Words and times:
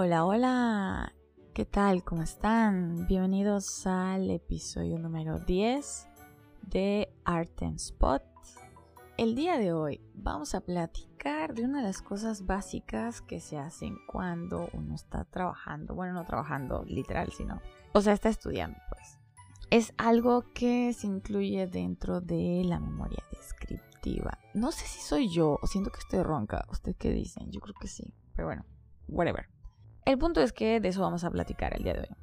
Hola, 0.00 0.24
hola, 0.24 1.12
¿qué 1.54 1.64
tal? 1.64 2.04
¿Cómo 2.04 2.22
están? 2.22 3.08
Bienvenidos 3.08 3.84
al 3.84 4.30
episodio 4.30 4.96
número 4.96 5.40
10 5.40 6.06
de 6.62 7.12
Art 7.24 7.60
and 7.64 7.80
Spot. 7.80 8.22
El 9.16 9.34
día 9.34 9.58
de 9.58 9.72
hoy 9.72 10.00
vamos 10.14 10.54
a 10.54 10.60
platicar 10.60 11.52
de 11.52 11.64
una 11.64 11.78
de 11.78 11.88
las 11.88 12.00
cosas 12.00 12.46
básicas 12.46 13.22
que 13.22 13.40
se 13.40 13.58
hacen 13.58 13.96
cuando 14.06 14.68
uno 14.72 14.94
está 14.94 15.24
trabajando, 15.24 15.96
bueno, 15.96 16.12
no 16.12 16.24
trabajando 16.24 16.84
literal, 16.84 17.32
sino, 17.32 17.60
o 17.92 18.00
sea, 18.00 18.12
está 18.12 18.28
estudiando, 18.28 18.78
pues. 18.90 19.18
Es 19.70 19.94
algo 19.98 20.44
que 20.54 20.92
se 20.92 21.08
incluye 21.08 21.66
dentro 21.66 22.20
de 22.20 22.62
la 22.64 22.78
memoria 22.78 23.24
descriptiva. 23.32 24.38
No 24.54 24.70
sé 24.70 24.86
si 24.86 25.00
soy 25.00 25.28
yo 25.28 25.58
o 25.60 25.66
siento 25.66 25.90
que 25.90 25.98
estoy 25.98 26.22
ronca. 26.22 26.66
¿Ustedes 26.70 26.96
qué 26.98 27.10
dicen? 27.10 27.50
Yo 27.50 27.58
creo 27.58 27.74
que 27.74 27.88
sí. 27.88 28.14
Pero 28.36 28.46
bueno, 28.46 28.64
whatever. 29.08 29.57
El 30.08 30.16
punto 30.16 30.40
es 30.40 30.54
que 30.54 30.80
de 30.80 30.88
eso 30.88 31.02
vamos 31.02 31.22
a 31.24 31.30
platicar 31.30 31.76
el 31.76 31.82
día 31.82 31.92
de 31.92 32.00
hoy. 32.00 32.16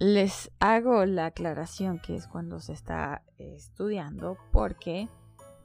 Les 0.00 0.50
hago 0.58 1.06
la 1.06 1.26
aclaración 1.26 2.00
que 2.00 2.16
es 2.16 2.26
cuando 2.26 2.58
se 2.58 2.72
está 2.72 3.22
estudiando 3.38 4.36
porque 4.50 5.08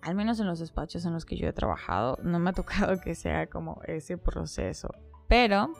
al 0.03 0.13
menos 0.13 0.39
en 0.39 0.45
los 0.45 0.59
despachos 0.59 1.05
en 1.05 1.13
los 1.13 1.25
que 1.25 1.37
yo 1.37 1.47
he 1.47 1.53
trabajado 1.53 2.19
no 2.21 2.37
me 2.37 2.51
ha 2.51 2.53
tocado 2.53 3.01
que 3.01 3.15
sea 3.15 3.47
como 3.47 3.81
ese 3.87 4.19
proceso. 4.19 4.89
Pero 5.27 5.73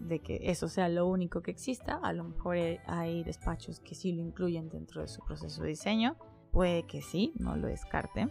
de 0.00 0.18
que 0.18 0.38
eso 0.50 0.68
sea 0.68 0.90
lo 0.90 1.06
único 1.06 1.40
que 1.40 1.52
exista, 1.52 1.98
a 2.02 2.12
lo 2.12 2.24
mejor 2.24 2.58
hay 2.84 3.24
despachos 3.24 3.80
que 3.80 3.94
sí 3.94 4.12
lo 4.12 4.20
incluyen 4.20 4.68
dentro 4.68 5.00
de 5.00 5.08
su 5.08 5.24
proceso 5.24 5.62
de 5.62 5.70
diseño. 5.70 6.14
Puede 6.50 6.82
que 6.82 7.00
sí, 7.00 7.32
no 7.38 7.56
lo 7.56 7.68
descarte. 7.68 8.28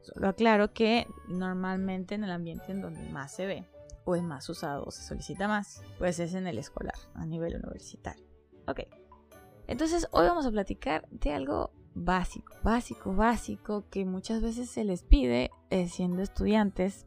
Solo 0.00 0.28
aclaro 0.28 0.72
que 0.72 1.08
normalmente 1.26 2.14
en 2.14 2.22
el 2.22 2.30
ambiente 2.30 2.70
en 2.70 2.82
donde 2.82 3.10
más 3.10 3.34
se 3.34 3.46
ve 3.46 3.66
o 4.06 4.14
es 4.14 4.22
más 4.22 4.48
usado 4.48 4.84
o 4.84 4.90
se 4.90 5.02
solicita 5.02 5.46
más, 5.48 5.82
pues 5.98 6.18
es 6.18 6.32
en 6.32 6.46
el 6.46 6.56
escolar, 6.58 6.94
a 7.14 7.26
nivel 7.26 7.56
universitario. 7.56 8.24
Ok, 8.66 8.80
entonces 9.66 10.08
hoy 10.12 10.26
vamos 10.26 10.46
a 10.46 10.50
platicar 10.50 11.06
de 11.10 11.34
algo 11.34 11.72
básico, 11.94 12.54
básico, 12.62 13.12
básico, 13.14 13.84
que 13.90 14.04
muchas 14.04 14.40
veces 14.40 14.70
se 14.70 14.84
les 14.84 15.02
pide 15.02 15.50
eh, 15.70 15.88
siendo 15.88 16.22
estudiantes 16.22 17.06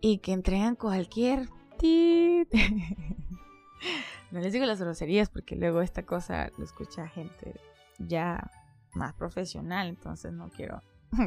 y 0.00 0.18
que 0.18 0.32
entregan 0.32 0.76
cualquier... 0.76 1.48
no 4.30 4.40
les 4.40 4.52
digo 4.52 4.64
las 4.64 4.80
groserías 4.80 5.28
porque 5.28 5.56
luego 5.56 5.82
esta 5.82 6.04
cosa 6.04 6.50
lo 6.56 6.64
escucha 6.64 7.06
gente 7.06 7.60
ya 7.98 8.50
más 8.94 9.12
profesional, 9.12 9.88
entonces 9.88 10.32
no 10.32 10.48
quiero 10.48 10.82
no 11.12 11.26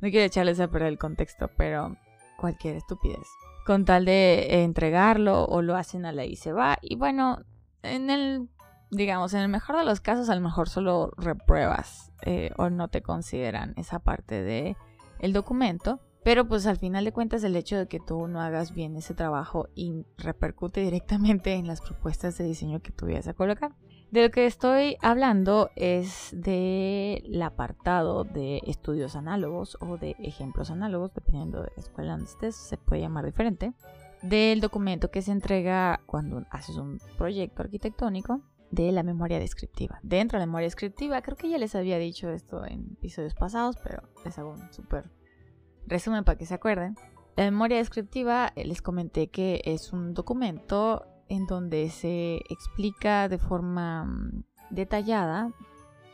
quiero 0.00 0.20
echarles 0.20 0.60
a 0.60 0.68
perder 0.68 0.88
el 0.88 0.98
contexto, 0.98 1.50
pero 1.56 1.96
cualquier 2.36 2.76
estupidez 2.76 3.26
con 3.64 3.84
tal 3.84 4.04
de 4.04 4.62
entregarlo 4.62 5.44
o 5.46 5.62
lo 5.62 5.74
hacen 5.76 6.06
a 6.06 6.12
la 6.12 6.24
y 6.24 6.36
se 6.36 6.52
va. 6.52 6.78
Y 6.82 6.96
bueno, 6.96 7.38
en 7.82 8.10
el, 8.10 8.48
digamos, 8.90 9.34
en 9.34 9.40
el 9.40 9.48
mejor 9.48 9.76
de 9.78 9.84
los 9.84 10.00
casos, 10.00 10.28
a 10.28 10.34
lo 10.34 10.40
mejor 10.40 10.68
solo 10.68 11.12
repruebas 11.16 12.12
eh, 12.22 12.50
o 12.56 12.70
no 12.70 12.88
te 12.88 13.02
consideran 13.02 13.74
esa 13.76 13.98
parte 13.98 14.42
de 14.42 14.76
el 15.18 15.32
documento. 15.32 16.00
Pero 16.22 16.48
pues 16.48 16.66
al 16.66 16.78
final 16.78 17.04
de 17.04 17.12
cuentas 17.12 17.44
el 17.44 17.54
hecho 17.54 17.76
de 17.76 17.86
que 17.86 18.00
tú 18.00 18.28
no 18.28 18.40
hagas 18.40 18.72
bien 18.72 18.96
ese 18.96 19.12
trabajo 19.12 19.68
y 19.74 20.06
repercute 20.16 20.80
directamente 20.80 21.52
en 21.54 21.66
las 21.66 21.82
propuestas 21.82 22.38
de 22.38 22.44
diseño 22.44 22.80
que 22.80 22.92
tú 22.92 23.06
vayas 23.06 23.28
a 23.28 23.34
colocar. 23.34 23.72
De 24.14 24.22
lo 24.22 24.30
que 24.30 24.46
estoy 24.46 24.96
hablando 25.02 25.70
es 25.74 26.30
del 26.32 27.42
apartado 27.42 28.22
de 28.22 28.62
estudios 28.64 29.16
análogos 29.16 29.76
o 29.80 29.96
de 29.96 30.14
ejemplos 30.20 30.70
análogos, 30.70 31.12
dependiendo 31.12 31.60
de 31.62 31.72
la 31.74 31.82
escuela 31.82 32.12
donde 32.12 32.26
estés, 32.26 32.54
se 32.54 32.78
puede 32.78 33.02
llamar 33.02 33.24
diferente, 33.24 33.72
del 34.22 34.60
documento 34.60 35.10
que 35.10 35.20
se 35.20 35.32
entrega 35.32 36.00
cuando 36.06 36.44
haces 36.50 36.76
un 36.76 37.00
proyecto 37.18 37.62
arquitectónico 37.62 38.40
de 38.70 38.92
la 38.92 39.02
memoria 39.02 39.40
descriptiva. 39.40 39.98
Dentro 40.04 40.38
de 40.38 40.42
la 40.42 40.46
memoria 40.46 40.66
descriptiva, 40.66 41.20
creo 41.20 41.36
que 41.36 41.50
ya 41.50 41.58
les 41.58 41.74
había 41.74 41.98
dicho 41.98 42.30
esto 42.30 42.64
en 42.64 42.92
episodios 42.92 43.34
pasados, 43.34 43.78
pero 43.82 44.04
les 44.24 44.38
hago 44.38 44.52
un 44.52 44.72
súper 44.72 45.10
resumen 45.88 46.22
para 46.22 46.38
que 46.38 46.46
se 46.46 46.54
acuerden. 46.54 46.94
La 47.34 47.46
memoria 47.46 47.78
descriptiva, 47.78 48.52
eh, 48.54 48.64
les 48.64 48.80
comenté 48.80 49.26
que 49.26 49.60
es 49.64 49.92
un 49.92 50.14
documento 50.14 51.04
en 51.28 51.46
donde 51.46 51.90
se 51.90 52.42
explica 52.48 53.28
de 53.28 53.38
forma 53.38 54.04
mm, 54.04 54.44
detallada 54.70 55.52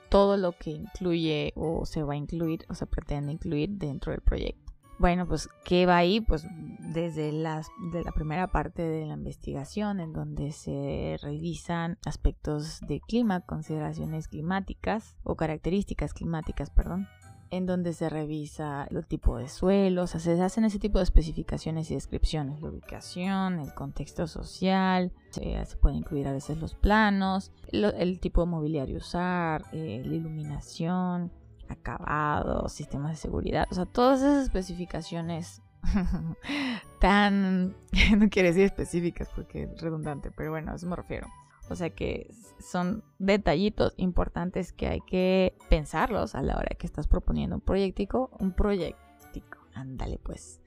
todo 0.09 0.37
lo 0.37 0.53
que 0.53 0.71
incluye 0.71 1.53
o 1.55 1.87
se 1.87 2.03
va 2.03 2.15
a 2.15 2.17
incluir 2.17 2.67
o 2.69 2.75
se 2.75 2.87
pretende 2.87 3.33
incluir 3.33 3.71
dentro 3.71 4.13
del 4.13 4.21
proyecto. 4.21 4.71
Bueno, 5.01 5.27
pues, 5.27 5.49
¿qué 5.65 5.87
va 5.87 5.97
ahí? 5.97 6.21
Pues 6.21 6.47
desde 6.93 7.33
las, 7.33 7.69
de 7.91 8.05
la 8.05 8.13
primera 8.13 8.49
parte 8.49 8.83
de 8.83 9.07
la 9.07 9.15
investigación, 9.15 9.99
en 9.99 10.13
donde 10.13 10.53
se 10.53 11.17
revisan 11.23 11.97
aspectos 12.05 12.81
de 12.83 13.01
clima, 13.01 13.41
consideraciones 13.41 14.29
climáticas 14.29 15.17
o 15.23 15.37
características 15.37 16.13
climáticas, 16.13 16.69
perdón, 16.69 17.09
en 17.51 17.67
donde 17.67 17.93
se 17.93 18.09
revisa 18.09 18.87
el 18.91 19.05
tipo 19.07 19.37
de 19.37 19.49
suelos, 19.49 20.11
se 20.11 20.41
hacen 20.41 20.65
ese 20.65 20.79
tipo 20.79 20.99
de 20.99 21.05
especificaciones 21.05 21.91
y 21.91 21.95
descripciones, 21.95 22.61
la 22.61 22.69
ubicación, 22.69 23.59
el 23.59 23.75
contexto 23.75 24.27
social, 24.27 25.13
se, 25.31 25.65
pueden 25.81 25.99
incluir 25.99 26.29
a 26.29 26.33
veces 26.33 26.59
los 26.59 26.75
planos, 26.75 27.53
el 27.73 28.21
tipo 28.21 28.43
de 28.43 28.47
mobiliario 28.47 28.99
usar, 28.99 29.65
eh, 29.73 30.03
la 30.05 30.15
iluminación, 30.15 31.33
acabado, 31.69 32.69
sistemas 32.69 33.13
de 33.13 33.17
seguridad, 33.17 33.67
o 33.71 33.75
sea, 33.75 33.87
todas 33.87 34.21
esas 34.21 34.45
especificaciones 34.45 35.63
tan, 37.01 37.75
no 38.17 38.29
quiero 38.29 38.49
decir 38.49 38.65
específicas 38.65 39.29
porque 39.35 39.65
es 39.65 39.81
redundante, 39.81 40.31
pero 40.31 40.51
bueno, 40.51 40.73
a 40.73 40.77
eso 40.77 40.87
me 40.87 40.97
refiero 40.97 41.29
o 41.71 41.77
sea 41.77 41.91
que 41.91 42.31
son 42.59 43.05
detallitos 43.19 43.95
importantes 43.97 44.73
que 44.73 44.89
hay 44.89 45.01
que 45.01 45.57
pensarlos 45.69 46.35
a 46.35 46.43
la 46.43 46.57
hora 46.57 46.77
que 46.77 46.87
estás 46.87 47.07
proponiendo 47.07 47.57
un 47.57 47.63
proyectico, 47.63 48.31
un 48.39 48.53
proyectico, 48.53 49.59
ándale 49.73 50.19
pues, 50.23 50.61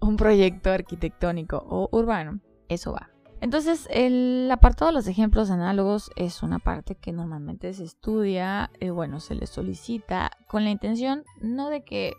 un 0.00 0.16
proyecto 0.16 0.70
arquitectónico 0.70 1.64
o 1.68 1.88
urbano, 1.92 2.40
eso 2.68 2.92
va. 2.92 3.10
Entonces, 3.42 3.86
el 3.90 4.48
apartado 4.50 4.90
de 4.90 4.94
los 4.94 5.06
ejemplos 5.08 5.50
análogos 5.50 6.10
es 6.16 6.42
una 6.42 6.58
parte 6.58 6.94
que 6.94 7.12
normalmente 7.12 7.74
se 7.74 7.84
estudia, 7.84 8.70
eh, 8.80 8.90
bueno, 8.90 9.20
se 9.20 9.34
les 9.34 9.50
solicita 9.50 10.30
con 10.48 10.64
la 10.64 10.70
intención 10.70 11.22
no 11.42 11.68
de 11.68 11.84
que 11.84 12.14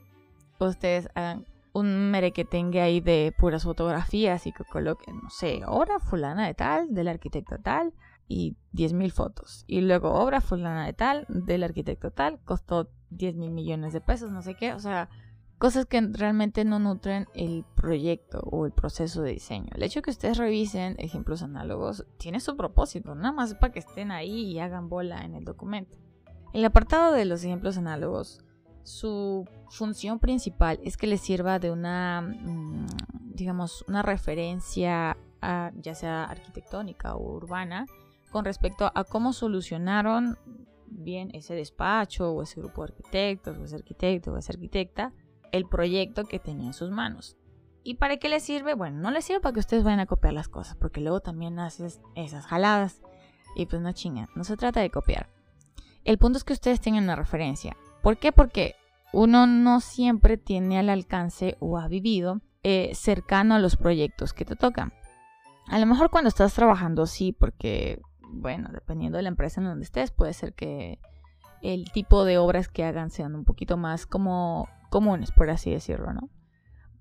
ustedes 0.60 1.10
hagan 1.16 1.46
un 1.74 2.12
merequetengue 2.12 2.82
ahí 2.82 3.02
de 3.02 3.34
puras 3.38 3.64
fotografías 3.64 4.46
y 4.48 4.52
que 4.52 4.64
coloquen, 4.64 5.20
no 5.22 5.30
sé, 5.30 5.62
obra 5.66 6.00
fulana 6.00 6.46
de 6.48 6.54
tal, 6.54 6.94
del 6.94 7.08
arquitecto 7.08 7.58
tal, 7.58 7.94
y 8.28 8.56
10.000 8.74 9.12
fotos. 9.12 9.64
Y 9.68 9.82
luego 9.82 10.14
obra 10.14 10.42
fulana 10.42 10.86
de 10.86 10.94
tal, 10.94 11.26
del 11.30 11.64
arquitecto 11.64 12.12
tal, 12.12 12.40
costó 12.44 12.90
10 13.10 13.36
mil 13.36 13.52
millones 13.52 13.94
de 13.94 14.02
pesos, 14.02 14.32
no 14.32 14.42
sé 14.42 14.56
qué. 14.56 14.74
O 14.74 14.80
sea, 14.80 15.10
cosas 15.58 15.86
que 15.86 16.02
realmente 16.02 16.66
no 16.66 16.80
nutren 16.80 17.28
el 17.34 17.66
proyecto 17.76 18.40
o 18.40 18.66
el 18.66 18.72
proceso 18.72 19.22
de 19.22 19.32
diseño. 19.32 19.70
El 19.74 19.84
hecho 19.84 20.00
de 20.00 20.04
que 20.04 20.12
ustedes 20.12 20.38
revisen 20.38 20.96
ejemplos 21.00 21.42
análogos 21.42 22.06
tiene 22.18 22.40
su 22.40 22.58
propósito, 22.58 23.16
nada 23.16 23.32
más 23.32 23.54
para 23.56 23.72
que 23.72 23.80
estén 23.80 24.12
ahí 24.12 24.52
y 24.52 24.60
hagan 24.60 24.90
bola 24.90 25.24
en 25.24 25.36
el 25.36 25.46
documento. 25.46 25.98
El 26.54 26.66
apartado 26.66 27.14
de 27.14 27.26
los 27.26 27.44
ejemplos 27.44 27.78
análogos, 27.78 28.44
su 28.84 29.46
función 29.70 30.20
principal 30.20 30.80
es 30.84 30.98
que 30.98 31.08
les 31.08 31.22
sirva 31.22 31.60
de 31.60 31.72
una, 31.72 32.22
mm, 32.22 32.86
digamos, 33.34 33.84
una 33.88 34.02
referencia 34.02 35.18
ya 35.76 35.96
sea 35.96 36.26
arquitectónica 36.26 37.16
o 37.16 37.36
urbana, 37.36 37.86
con 38.32 38.46
respecto 38.46 38.92
a 38.94 39.04
cómo 39.04 39.34
solucionaron 39.34 40.38
bien 40.88 41.30
ese 41.34 41.54
despacho 41.54 42.32
o 42.32 42.44
ese 42.44 42.60
grupo 42.60 42.82
de 42.82 42.94
arquitectos 42.94 43.58
o 43.58 43.64
ese 43.64 43.76
arquitecto 43.76 44.32
o 44.32 44.38
esa 44.38 44.54
arquitecta 44.54 45.14
el 45.52 45.66
proyecto 45.66 46.26
que 46.26 46.40
tenía 46.40 46.68
en 46.68 46.74
sus 46.74 46.92
manos. 46.92 47.38
¿Y 47.84 47.96
para 47.96 48.18
qué 48.18 48.28
les 48.28 48.44
sirve? 48.44 48.74
Bueno, 48.74 49.00
no 49.00 49.12
les 49.12 49.26
sirve 49.26 49.40
para 49.40 49.54
que 49.54 49.62
ustedes 49.62 49.84
vayan 49.84 50.02
a 50.02 50.06
copiar 50.06 50.34
las 50.34 50.50
cosas, 50.50 50.76
porque 50.76 51.00
luego 51.00 51.22
también 51.22 51.58
haces 51.60 52.02
esas 52.16 52.46
jaladas 52.46 53.02
y 53.56 53.66
pues 53.66 53.82
no 53.82 53.92
chingan, 53.94 54.28
no 54.36 54.44
se 54.44 54.58
trata 54.58 54.82
de 54.82 54.90
copiar. 54.90 55.30
El 56.04 56.18
punto 56.18 56.38
es 56.38 56.44
que 56.44 56.54
ustedes 56.54 56.82
tengan 56.82 57.06
una 57.06 57.16
referencia. 57.16 57.78
¿Por 58.02 58.18
qué? 58.18 58.32
Porque 58.32 58.76
uno 59.14 59.48
no 59.48 59.80
siempre 59.80 60.38
tiene 60.38 60.80
al 60.80 60.90
alcance 60.90 61.56
o 61.60 61.78
ha 61.78 61.88
vivido 61.88 62.42
eh, 62.64 62.92
cercano 62.94 63.56
a 63.56 63.60
los 63.60 63.78
proyectos 63.78 64.34
que 64.34 64.46
te 64.46 64.56
tocan. 64.56 64.92
A 65.68 65.80
lo 65.80 65.86
mejor 65.86 66.10
cuando 66.10 66.28
estás 66.28 66.54
trabajando 66.54 67.06
sí, 67.06 67.32
porque 67.32 68.02
bueno, 68.30 68.70
dependiendo 68.72 69.18
de 69.18 69.24
la 69.24 69.30
empresa 69.30 69.62
en 69.62 69.68
donde 69.68 69.86
estés, 69.86 70.12
puede 70.12 70.34
ser 70.34 70.54
que 70.54 71.00
el 71.62 71.92
tipo 71.92 72.26
de 72.26 72.38
obras 72.38 72.68
que 72.68 72.84
hagan 72.84 73.10
sean 73.10 73.36
un 73.36 73.46
poquito 73.46 73.78
más 73.78 74.06
como 74.06 74.68
comunes, 74.90 75.32
por 75.32 75.50
así 75.50 75.72
decirlo, 75.72 76.14
¿no? 76.14 76.30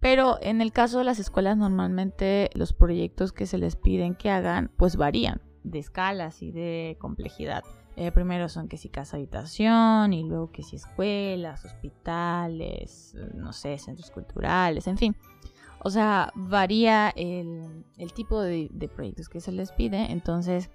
Pero 0.01 0.39
en 0.43 0.61
el 0.61 0.73
caso 0.73 0.99
de 0.99 1.05
las 1.05 1.19
escuelas, 1.19 1.57
normalmente 1.57 2.51
los 2.55 2.73
proyectos 2.73 3.33
que 3.33 3.47
se 3.47 3.59
les 3.59 3.77
piden 3.77 4.15
que 4.15 4.31
hagan, 4.31 4.71
pues 4.77 4.97
varían 4.97 5.41
de 5.65 5.79
escalas 5.79 6.43
y 6.43 6.53
de 6.53 6.97
complejidad. 7.01 7.65
Eh, 7.97 8.13
primero 8.13 8.49
son 8.49 8.69
que 8.69 8.77
si 8.77 8.91
casa 8.91 9.17
habitación 9.17 10.13
y 10.13 10.23
luego 10.23 10.53
que 10.53 10.63
si 10.63 10.77
escuelas, 10.77 11.65
hospitales, 11.65 13.17
no 13.35 13.53
sé, 13.53 13.79
centros 13.79 14.11
culturales, 14.11 14.87
en 14.87 14.99
fin. 14.99 15.17
O 15.83 15.91
sea, 15.91 16.31
varía 16.35 17.11
el, 17.17 17.85
tipo 18.15 18.43
de, 18.43 18.69
de 18.71 18.89
proyectos 18.89 19.29
que 19.29 19.41
se 19.41 19.53
les 19.53 19.73
pide. 19.73 20.13
Entonces, 20.13 20.71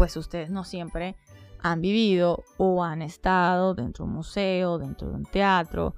pues 0.00 0.16
ustedes 0.16 0.48
no 0.48 0.64
siempre 0.64 1.14
han 1.58 1.82
vivido 1.82 2.42
o 2.56 2.82
han 2.82 3.02
estado 3.02 3.74
dentro 3.74 4.06
de 4.06 4.08
un 4.08 4.16
museo, 4.16 4.78
dentro 4.78 5.10
de 5.10 5.14
un 5.14 5.26
teatro 5.26 5.94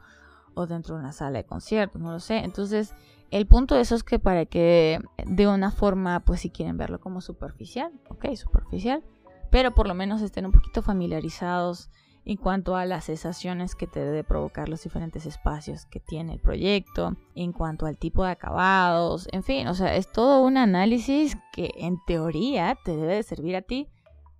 o 0.54 0.66
dentro 0.66 0.96
de 0.96 1.02
una 1.02 1.12
sala 1.12 1.38
de 1.38 1.46
conciertos, 1.46 2.02
no 2.02 2.10
lo 2.10 2.18
sé. 2.18 2.38
Entonces, 2.38 2.96
el 3.30 3.46
punto 3.46 3.76
de 3.76 3.82
eso 3.82 3.94
es 3.94 4.02
que 4.02 4.18
para 4.18 4.44
que 4.44 4.98
de 5.24 5.46
una 5.46 5.70
forma, 5.70 6.18
pues 6.24 6.40
si 6.40 6.50
quieren 6.50 6.76
verlo 6.78 6.98
como 6.98 7.20
superficial, 7.20 7.92
ok, 8.08 8.34
superficial, 8.34 9.04
pero 9.52 9.72
por 9.72 9.86
lo 9.86 9.94
menos 9.94 10.20
estén 10.20 10.46
un 10.46 10.52
poquito 10.52 10.82
familiarizados 10.82 11.88
en 12.24 12.36
cuanto 12.36 12.76
a 12.76 12.86
las 12.86 13.04
sensaciones 13.04 13.74
que 13.74 13.86
te 13.86 14.00
debe 14.00 14.22
provocar 14.22 14.68
los 14.68 14.82
diferentes 14.82 15.26
espacios 15.26 15.86
que 15.86 15.98
tiene 15.98 16.34
el 16.34 16.40
proyecto, 16.40 17.16
en 17.34 17.52
cuanto 17.52 17.86
al 17.86 17.98
tipo 17.98 18.24
de 18.24 18.30
acabados, 18.30 19.28
en 19.32 19.42
fin, 19.42 19.66
o 19.66 19.74
sea, 19.74 19.96
es 19.96 20.10
todo 20.10 20.42
un 20.42 20.56
análisis 20.56 21.36
que 21.52 21.72
en 21.76 21.98
teoría 22.06 22.78
te 22.84 22.96
debe 22.96 23.16
de 23.16 23.22
servir 23.22 23.56
a 23.56 23.62
ti 23.62 23.88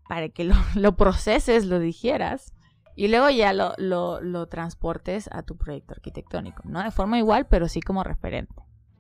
para 0.09 0.29
que 0.29 0.45
lo, 0.45 0.55
proceses, 0.97 1.67
lo 1.67 1.81
digieras 1.81 2.55
y 2.95 3.09
luego 3.09 3.31
ya 3.31 3.53
lo, 3.53 3.75
lo, 3.79 4.47
transportes 4.47 5.29
a 5.33 5.43
tu 5.43 5.57
proyecto 5.57 5.95
arquitectónico, 5.95 6.63
¿no? 6.67 6.83
De 6.83 6.91
forma 6.91 7.19
igual, 7.19 7.47
pero 7.47 7.67
sí 7.67 7.81
como 7.81 8.05
referente. 8.05 8.55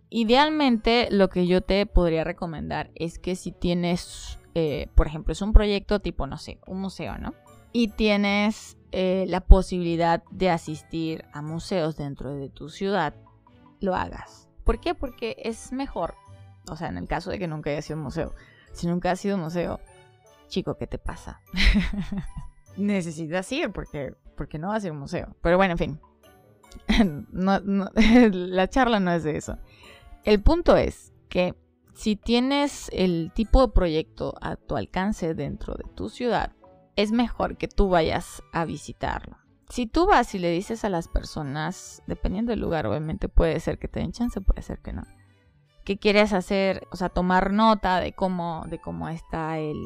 Idealmente, 0.08 1.08
lo 1.11 1.29
que 1.29 1.46
yo 1.46 1.61
te 1.61 1.87
podría 1.87 2.25
recomendar 2.25 2.90
es 2.94 3.19
que 3.19 3.37
si 3.37 3.52
tienes, 3.52 4.38
eh, 4.55 4.88
por 4.94 5.06
ejemplo, 5.06 5.32
es 5.32 5.43
un 5.43 5.52
proyecto 5.52 6.00
tipo, 6.00 6.26
no 6.26 6.38
sé, 6.38 6.58
un 6.67 6.81
museo, 6.81 7.17
¿no? 7.19 7.34
Y 7.72 7.88
tienes 7.88 8.76
eh, 8.90 9.24
la 9.28 9.40
posibilidad 9.40 10.22
de 10.30 10.50
asistir 10.50 11.24
a 11.32 11.40
museos 11.40 11.96
dentro 11.96 12.34
de 12.34 12.48
tu 12.50 12.69
ciudad, 12.69 13.14
lo 13.80 13.94
hagas. 13.94 14.48
¿Por 14.64 14.80
qué? 14.80 14.94
Porque 14.94 15.36
es 15.38 15.72
mejor, 15.72 16.14
o 16.69 16.76
sea, 16.76 16.88
en 16.88 16.98
el 16.98 17.08
caso 17.08 17.30
de 17.30 17.38
que 17.38 17.48
nunca 17.48 17.70
haya 17.70 17.82
sido 17.82 17.96
un 17.96 18.04
museo, 18.04 18.34
si 18.72 18.86
nunca 18.86 19.10
ha 19.10 19.16
sido 19.16 19.36
un 19.36 19.42
museo, 19.42 19.80
chico, 20.48 20.76
¿qué 20.76 20.86
te 20.86 20.98
pasa? 20.98 21.40
Necesitas 22.76 23.50
ir 23.52 23.70
porque, 23.72 24.14
porque 24.36 24.58
no 24.58 24.69
va 24.69 24.76
a 24.76 24.80
ser 24.80 24.92
un 24.92 24.98
museo. 24.98 25.34
Pero 25.40 25.56
bueno, 25.56 25.72
en 25.72 25.78
fin. 25.78 26.00
la 27.32 28.69
charla 28.69 29.00
no 29.00 29.12
es 29.12 29.24
de 29.24 29.36
eso. 29.36 29.58
El 30.24 30.42
punto 30.42 30.76
es 30.76 31.12
que 31.28 31.54
si 31.94 32.16
tienes 32.16 32.88
el 32.92 33.32
tipo 33.34 33.66
de 33.66 33.72
proyecto 33.72 34.34
a 34.40 34.56
tu 34.56 34.76
alcance 34.76 35.34
dentro 35.34 35.74
de 35.74 35.84
tu 35.94 36.08
ciudad, 36.08 36.52
es 36.96 37.12
mejor 37.12 37.56
que 37.56 37.68
tú 37.68 37.88
vayas 37.88 38.42
a 38.52 38.64
visitarlo. 38.64 39.36
Si 39.68 39.86
tú 39.86 40.06
vas 40.06 40.34
y 40.34 40.38
le 40.38 40.50
dices 40.50 40.84
a 40.84 40.90
las 40.90 41.08
personas, 41.08 42.02
dependiendo 42.06 42.50
del 42.50 42.60
lugar, 42.60 42.86
obviamente 42.86 43.28
puede 43.28 43.58
ser 43.60 43.78
que 43.78 43.88
te 43.88 44.00
den 44.00 44.12
chance, 44.12 44.40
puede 44.40 44.62
ser 44.62 44.80
que 44.80 44.92
no 44.92 45.04
que 45.84 45.98
quieres 45.98 46.32
hacer, 46.32 46.86
o 46.90 46.96
sea, 46.96 47.08
tomar 47.08 47.52
nota 47.52 48.00
de 48.00 48.12
cómo, 48.12 48.64
de 48.68 48.80
cómo 48.80 49.08
está 49.08 49.58
el, 49.58 49.76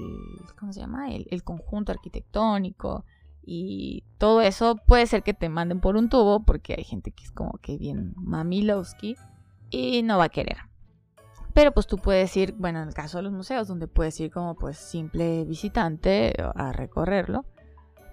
¿cómo 0.58 0.72
se 0.72 0.80
llama? 0.80 1.10
El, 1.10 1.42
conjunto 1.42 1.92
arquitectónico 1.92 3.04
y 3.42 4.04
todo 4.18 4.42
eso 4.42 4.76
puede 4.86 5.06
ser 5.06 5.22
que 5.22 5.32
te 5.32 5.48
manden 5.48 5.80
por 5.80 5.96
un 5.96 6.08
tubo 6.08 6.44
porque 6.44 6.74
hay 6.76 6.84
gente 6.84 7.12
que 7.12 7.24
es 7.24 7.30
como 7.30 7.52
que 7.62 7.78
bien 7.78 8.12
mamilowski 8.16 9.16
y 9.70 10.02
no 10.02 10.18
va 10.18 10.24
a 10.24 10.28
querer. 10.28 10.58
Pero 11.56 11.72
pues 11.72 11.86
tú 11.86 11.96
puedes 11.96 12.36
ir, 12.36 12.52
bueno, 12.52 12.82
en 12.82 12.88
el 12.88 12.92
caso 12.92 13.16
de 13.16 13.22
los 13.22 13.32
museos, 13.32 13.66
donde 13.66 13.88
puedes 13.88 14.20
ir 14.20 14.30
como 14.30 14.56
pues 14.56 14.76
simple 14.76 15.46
visitante 15.46 16.34
a 16.54 16.70
recorrerlo, 16.72 17.46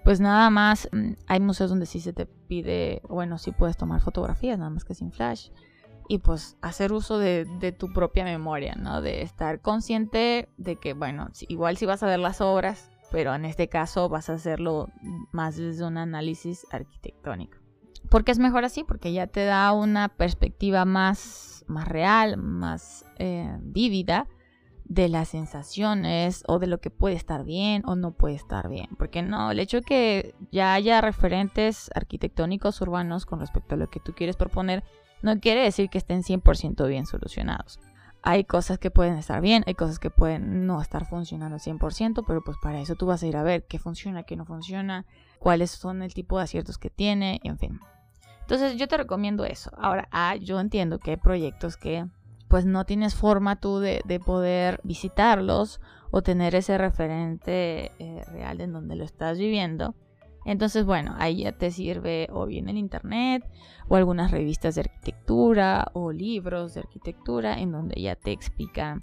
pues 0.06 0.22
nada 0.22 0.50
más 0.50 0.88
mm, 0.94 1.12
hay 1.28 1.42
museos 1.42 1.70
donde 1.70 1.86
sí 1.86 2.00
se 2.00 2.14
te 2.14 2.26
pide, 2.26 3.02
bueno, 3.10 3.38
sí 3.38 3.52
puedes 3.52 3.76
tomar 3.76 4.00
fotografías, 4.00 4.58
nada 4.58 4.70
más 4.70 4.86
que 4.86 4.96
sin 4.96 5.12
flash 5.12 5.50
y 6.08 6.20
pues 6.20 6.56
hacer 6.62 6.94
uso 6.94 7.18
de, 7.20 7.76
tu 7.78 7.92
propia 7.92 8.24
memoria, 8.24 8.76
¿no? 8.76 9.02
De 9.02 9.22
estar 9.24 9.60
consciente 9.60 10.48
de 10.56 10.78
que, 10.78 10.94
bueno, 10.94 11.28
igual 11.50 11.76
si 11.76 11.86
vas 11.86 12.02
a 12.02 12.08
ver 12.08 12.20
las 12.20 12.40
obras, 12.40 12.92
pero 13.12 13.36
en 13.36 13.44
este 13.44 13.68
caso 13.68 14.08
vas 14.08 14.30
a 14.30 14.36
hacerlo 14.36 14.88
más 15.34 15.58
desde 15.58 15.84
un 15.84 15.98
análisis 15.98 16.66
arquitectónico. 16.72 17.63
¿Por 18.10 18.24
qué 18.24 18.32
es 18.32 18.40
mejor 18.40 18.66
así? 18.66 18.84
Porque 18.84 19.14
ya 19.14 19.28
te 19.28 19.46
da 19.46 19.72
una 19.74 20.10
perspectiva 20.10 20.86
más, 20.86 21.66
más 21.68 21.88
real, 21.88 22.38
más 22.38 23.06
eh, 23.18 23.58
vívida 23.62 24.28
de 24.86 25.10
las 25.10 25.30
sensaciones 25.30 26.44
o 26.48 26.60
de 26.60 26.68
lo 26.68 26.80
que 26.80 26.90
puede 26.90 27.16
estar 27.16 27.44
bien 27.44 27.84
o 27.86 27.96
no 27.96 28.12
puede 28.12 28.36
estar 28.36 28.70
bien. 28.70 28.90
Porque 28.98 29.22
no, 29.22 29.52
el 29.52 29.60
hecho 29.60 29.78
de 29.78 29.84
que 29.84 30.36
ya 30.52 30.74
haya 30.74 31.02
referentes 31.02 31.90
arquitectónicos 31.96 32.80
urbanos 32.82 33.26
con 33.26 33.40
respecto 33.40 33.76
a 33.76 33.78
lo 33.78 33.90
que 33.90 34.00
tú 34.00 34.14
quieres 34.14 34.36
proponer 34.36 34.84
no 35.22 35.40
quiere 35.40 35.64
decir 35.64 35.90
que 35.90 35.98
estén 35.98 36.22
100% 36.22 36.88
bien 36.88 37.06
solucionados. 37.06 37.80
Hay 38.22 38.46
cosas 38.46 38.78
que 38.78 38.92
pueden 38.92 39.16
estar 39.16 39.42
bien, 39.42 39.64
hay 39.68 39.74
cosas 39.74 40.00
que 40.00 40.10
pueden 40.10 40.66
no 40.66 40.82
estar 40.82 41.06
funcionando 41.06 41.58
100%, 41.58 42.24
pero 42.26 42.42
pues 42.42 42.58
para 42.62 42.80
eso 42.80 42.96
tú 42.96 43.06
vas 43.06 43.22
a 43.24 43.28
ir 43.28 43.36
a 43.36 43.44
ver 43.44 43.66
qué 43.68 43.80
funciona, 43.80 44.24
qué 44.24 44.38
no 44.38 44.46
funciona, 44.46 45.06
cuáles 45.40 45.72
son 45.72 46.02
el 46.02 46.14
tipo 46.14 46.38
de 46.38 46.44
aciertos 46.44 46.78
que 46.78 46.90
tiene, 46.90 47.42
en 47.44 47.58
fin. 47.58 47.80
Entonces 48.44 48.78
yo 48.78 48.88
te 48.88 48.98
recomiendo 48.98 49.46
eso. 49.46 49.72
Ahora, 49.78 50.08
ah, 50.12 50.36
yo 50.36 50.60
entiendo 50.60 51.00
que 51.00 51.12
hay 51.12 51.18
proyectos 51.18 51.78
que 51.78 52.06
pues 52.48 52.66
no 52.66 52.86
tienes 52.86 53.16
forma 53.16 53.56
tú 53.56 53.80
de, 53.80 54.22
poder 54.24 54.80
visitarlos 54.84 55.82
o 56.12 56.22
tener 56.22 56.54
ese 56.54 56.78
referente 56.78 57.92
eh, 57.98 58.24
real 58.32 58.62
en 58.62 58.74
donde 58.74 58.96
lo 58.96 59.04
estás 59.04 59.40
viviendo. 59.40 59.96
Entonces, 60.46 60.86
bueno, 60.86 61.16
ahí 61.18 61.44
ya 61.44 61.54
te 61.54 61.72
sirve 61.72 62.28
o 62.32 62.46
bien 62.46 62.70
el 62.70 62.78
internet 62.78 63.44
o 63.88 63.96
algunas 63.96 64.30
revistas 64.30 64.76
de 64.76 64.82
arquitectura 64.82 65.88
o 65.94 66.12
libros 66.12 66.74
de 66.74 66.82
arquitectura 66.82 67.58
en 67.60 67.72
donde 67.72 68.00
ya 68.00 68.16
te 68.16 68.32
explican 68.32 69.02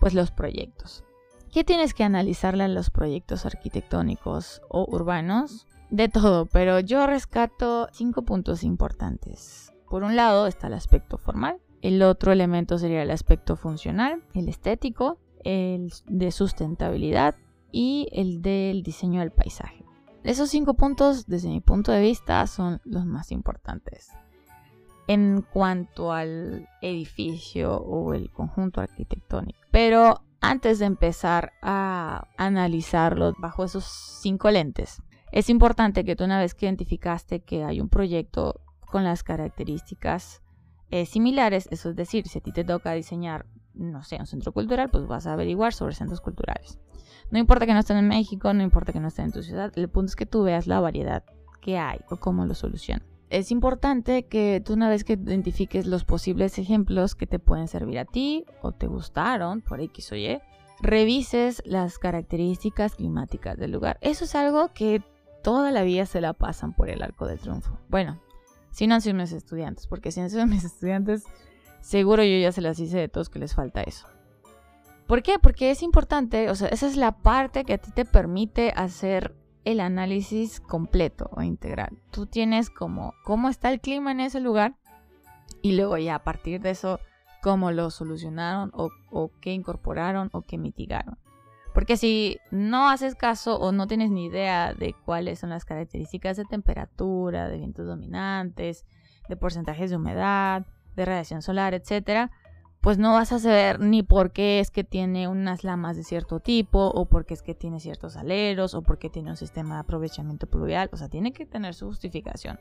pues 0.00 0.14
los 0.14 0.32
proyectos. 0.32 1.04
¿Qué 1.52 1.62
tienes 1.64 1.94
que 1.94 2.02
analizarle 2.02 2.64
a 2.64 2.68
los 2.68 2.90
proyectos 2.90 3.46
arquitectónicos 3.46 4.62
o 4.68 4.86
urbanos? 4.88 5.68
De 5.92 6.08
todo, 6.08 6.46
pero 6.46 6.80
yo 6.80 7.06
rescato 7.06 7.86
cinco 7.92 8.22
puntos 8.22 8.64
importantes. 8.64 9.74
Por 9.90 10.04
un 10.04 10.16
lado 10.16 10.46
está 10.46 10.68
el 10.68 10.72
aspecto 10.72 11.18
formal, 11.18 11.58
el 11.82 12.02
otro 12.02 12.32
elemento 12.32 12.78
sería 12.78 13.02
el 13.02 13.10
aspecto 13.10 13.56
funcional, 13.56 14.24
el 14.32 14.48
estético, 14.48 15.18
el 15.44 15.92
de 16.06 16.30
sustentabilidad 16.30 17.34
y 17.72 18.08
el 18.10 18.40
del 18.40 18.82
diseño 18.82 19.20
del 19.20 19.32
paisaje. 19.32 19.84
Esos 20.24 20.48
cinco 20.48 20.72
puntos, 20.72 21.26
desde 21.26 21.50
mi 21.50 21.60
punto 21.60 21.92
de 21.92 22.00
vista, 22.00 22.46
son 22.46 22.80
los 22.84 23.04
más 23.04 23.30
importantes. 23.30 24.08
En 25.08 25.42
cuanto 25.42 26.10
al 26.10 26.70
edificio 26.80 27.76
o 27.76 28.14
el 28.14 28.30
conjunto 28.30 28.80
arquitectónico. 28.80 29.58
Pero 29.70 30.22
antes 30.40 30.78
de 30.78 30.86
empezar 30.86 31.52
a 31.60 32.28
analizarlo 32.38 33.34
bajo 33.38 33.64
esos 33.64 33.84
cinco 33.84 34.50
lentes, 34.50 35.02
es 35.32 35.48
importante 35.48 36.04
que 36.04 36.14
tú 36.14 36.24
una 36.24 36.38
vez 36.38 36.54
que 36.54 36.66
identificaste 36.66 37.40
que 37.40 37.64
hay 37.64 37.80
un 37.80 37.88
proyecto 37.88 38.60
con 38.86 39.02
las 39.02 39.22
características 39.22 40.42
eh, 40.90 41.06
similares, 41.06 41.68
eso 41.70 41.88
es 41.88 41.96
decir, 41.96 42.28
si 42.28 42.38
a 42.38 42.42
ti 42.42 42.52
te 42.52 42.64
toca 42.64 42.92
diseñar, 42.92 43.46
no 43.72 44.02
sé, 44.04 44.18
un 44.20 44.26
centro 44.26 44.52
cultural, 44.52 44.90
pues 44.90 45.06
vas 45.06 45.26
a 45.26 45.32
averiguar 45.32 45.72
sobre 45.72 45.94
centros 45.94 46.20
culturales. 46.20 46.78
No 47.30 47.38
importa 47.38 47.64
que 47.64 47.72
no 47.72 47.80
estén 47.80 47.96
en 47.96 48.08
México, 48.08 48.52
no 48.52 48.62
importa 48.62 48.92
que 48.92 49.00
no 49.00 49.08
estén 49.08 49.26
en 49.26 49.32
tu 49.32 49.42
ciudad, 49.42 49.72
el 49.74 49.88
punto 49.88 50.10
es 50.10 50.16
que 50.16 50.26
tú 50.26 50.42
veas 50.42 50.66
la 50.66 50.80
variedad 50.80 51.24
que 51.62 51.78
hay 51.78 52.00
o 52.10 52.18
cómo 52.18 52.44
lo 52.44 52.54
solucionan. 52.54 53.06
Es 53.30 53.50
importante 53.50 54.26
que 54.26 54.62
tú 54.62 54.74
una 54.74 54.90
vez 54.90 55.04
que 55.04 55.14
identifiques 55.14 55.86
los 55.86 56.04
posibles 56.04 56.58
ejemplos 56.58 57.14
que 57.14 57.26
te 57.26 57.38
pueden 57.38 57.68
servir 57.68 57.98
a 57.98 58.04
ti 58.04 58.44
o 58.60 58.72
te 58.72 58.86
gustaron 58.86 59.62
por 59.62 59.80
X 59.80 60.12
o 60.12 60.16
Y, 60.16 60.38
revises 60.82 61.62
las 61.64 61.98
características 61.98 62.96
climáticas 62.96 63.56
del 63.56 63.70
lugar. 63.70 63.96
Eso 64.02 64.24
es 64.26 64.34
algo 64.34 64.74
que 64.74 65.02
toda 65.42 65.70
la 65.70 65.82
vida 65.82 66.06
se 66.06 66.20
la 66.20 66.32
pasan 66.32 66.72
por 66.72 66.88
el 66.88 67.02
arco 67.02 67.26
del 67.26 67.38
triunfo. 67.38 67.78
Bueno, 67.88 68.20
si 68.70 68.86
no 68.86 68.94
han 68.94 69.00
sido 69.00 69.14
mis 69.14 69.32
estudiantes, 69.32 69.86
porque 69.86 70.10
si 70.10 70.20
han 70.20 70.30
sido 70.30 70.46
mis 70.48 70.64
estudiantes, 70.64 71.24
seguro 71.80 72.22
yo 72.22 72.38
ya 72.38 72.52
se 72.52 72.60
las 72.60 72.78
hice 72.78 72.98
de 72.98 73.08
todos 73.08 73.28
que 73.28 73.38
les 73.38 73.54
falta 73.54 73.82
eso. 73.82 74.06
¿Por 75.06 75.22
qué? 75.22 75.38
Porque 75.38 75.70
es 75.70 75.82
importante, 75.82 76.48
o 76.48 76.54
sea, 76.54 76.68
esa 76.68 76.86
es 76.86 76.96
la 76.96 77.18
parte 77.18 77.64
que 77.64 77.74
a 77.74 77.78
ti 77.78 77.90
te 77.90 78.04
permite 78.04 78.72
hacer 78.74 79.34
el 79.64 79.80
análisis 79.80 80.60
completo 80.60 81.28
o 81.32 81.42
integral. 81.42 81.98
Tú 82.10 82.26
tienes 82.26 82.70
como 82.70 83.14
cómo 83.24 83.48
está 83.48 83.70
el 83.70 83.80
clima 83.80 84.12
en 84.12 84.20
ese 84.20 84.40
lugar 84.40 84.76
y 85.60 85.76
luego 85.76 85.98
ya 85.98 86.16
a 86.16 86.24
partir 86.24 86.60
de 86.60 86.70
eso 86.70 86.98
cómo 87.42 87.72
lo 87.72 87.90
solucionaron 87.90 88.70
o, 88.74 88.90
o 89.10 89.30
qué 89.40 89.52
incorporaron 89.52 90.30
o 90.32 90.42
qué 90.42 90.58
mitigaron. 90.58 91.18
Porque 91.74 91.96
si 91.96 92.38
no 92.50 92.90
haces 92.90 93.14
caso 93.14 93.58
o 93.58 93.72
no 93.72 93.86
tienes 93.86 94.10
ni 94.10 94.26
idea 94.26 94.74
de 94.74 94.94
cuáles 95.04 95.38
son 95.38 95.50
las 95.50 95.64
características 95.64 96.36
de 96.36 96.44
temperatura, 96.44 97.48
de 97.48 97.58
vientos 97.58 97.86
dominantes, 97.86 98.84
de 99.28 99.36
porcentajes 99.36 99.90
de 99.90 99.96
humedad, 99.96 100.66
de 100.96 101.04
radiación 101.04 101.40
solar, 101.40 101.72
etcétera, 101.74 102.30
pues 102.82 102.98
no 102.98 103.12
vas 103.12 103.32
a 103.32 103.38
saber 103.38 103.78
ni 103.78 104.02
por 104.02 104.32
qué 104.32 104.58
es 104.58 104.72
que 104.72 104.82
tiene 104.82 105.28
unas 105.28 105.62
lamas 105.62 105.96
de 105.96 106.02
cierto 106.02 106.40
tipo, 106.40 106.88
o 106.88 107.06
por 107.06 107.24
qué 107.24 107.34
es 107.34 107.42
que 107.42 107.54
tiene 107.54 107.78
ciertos 107.78 108.16
aleros, 108.16 108.74
o 108.74 108.82
por 108.82 108.98
qué 108.98 109.08
tiene 109.08 109.30
un 109.30 109.36
sistema 109.36 109.76
de 109.76 109.80
aprovechamiento 109.82 110.48
pluvial. 110.48 110.90
O 110.92 110.96
sea, 110.96 111.08
tiene 111.08 111.32
que 111.32 111.46
tener 111.46 111.74
su 111.74 111.86
justificación. 111.86 112.58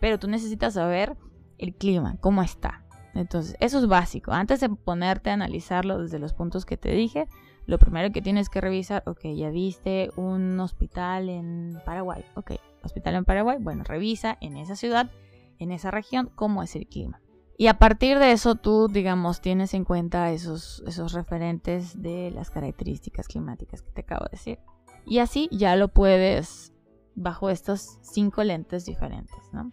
Pero 0.00 0.18
tú 0.18 0.26
necesitas 0.26 0.74
saber 0.74 1.16
el 1.58 1.74
clima, 1.74 2.16
cómo 2.20 2.42
está. 2.42 2.82
Entonces, 3.14 3.56
eso 3.60 3.78
es 3.78 3.86
básico. 3.86 4.32
Antes 4.32 4.60
de 4.60 4.70
ponerte 4.70 5.28
a 5.28 5.34
analizarlo 5.34 5.98
desde 5.98 6.18
los 6.18 6.32
puntos 6.32 6.64
que 6.64 6.78
te 6.78 6.92
dije, 6.92 7.28
lo 7.68 7.78
primero 7.78 8.10
que 8.10 8.22
tienes 8.22 8.48
que 8.48 8.62
revisar, 8.62 9.02
ok, 9.06 9.26
ya 9.36 9.50
viste 9.50 10.10
un 10.16 10.58
hospital 10.58 11.28
en 11.28 11.78
Paraguay, 11.84 12.24
ok, 12.34 12.52
hospital 12.82 13.16
en 13.16 13.26
Paraguay, 13.26 13.58
bueno, 13.60 13.84
revisa 13.84 14.38
en 14.40 14.56
esa 14.56 14.74
ciudad, 14.74 15.10
en 15.58 15.70
esa 15.70 15.90
región, 15.90 16.30
cómo 16.34 16.62
es 16.62 16.74
el 16.74 16.86
clima. 16.86 17.20
Y 17.58 17.66
a 17.66 17.78
partir 17.78 18.18
de 18.18 18.32
eso 18.32 18.54
tú, 18.54 18.88
digamos, 18.88 19.42
tienes 19.42 19.74
en 19.74 19.84
cuenta 19.84 20.32
esos, 20.32 20.82
esos 20.86 21.12
referentes 21.12 22.00
de 22.00 22.30
las 22.30 22.50
características 22.50 23.28
climáticas 23.28 23.82
que 23.82 23.90
te 23.90 24.00
acabo 24.00 24.24
de 24.24 24.30
decir. 24.30 24.58
Y 25.04 25.18
así 25.18 25.50
ya 25.52 25.76
lo 25.76 25.88
puedes 25.88 26.72
bajo 27.16 27.50
estos 27.50 27.98
cinco 28.00 28.44
lentes 28.44 28.86
diferentes, 28.86 29.36
¿no? 29.52 29.72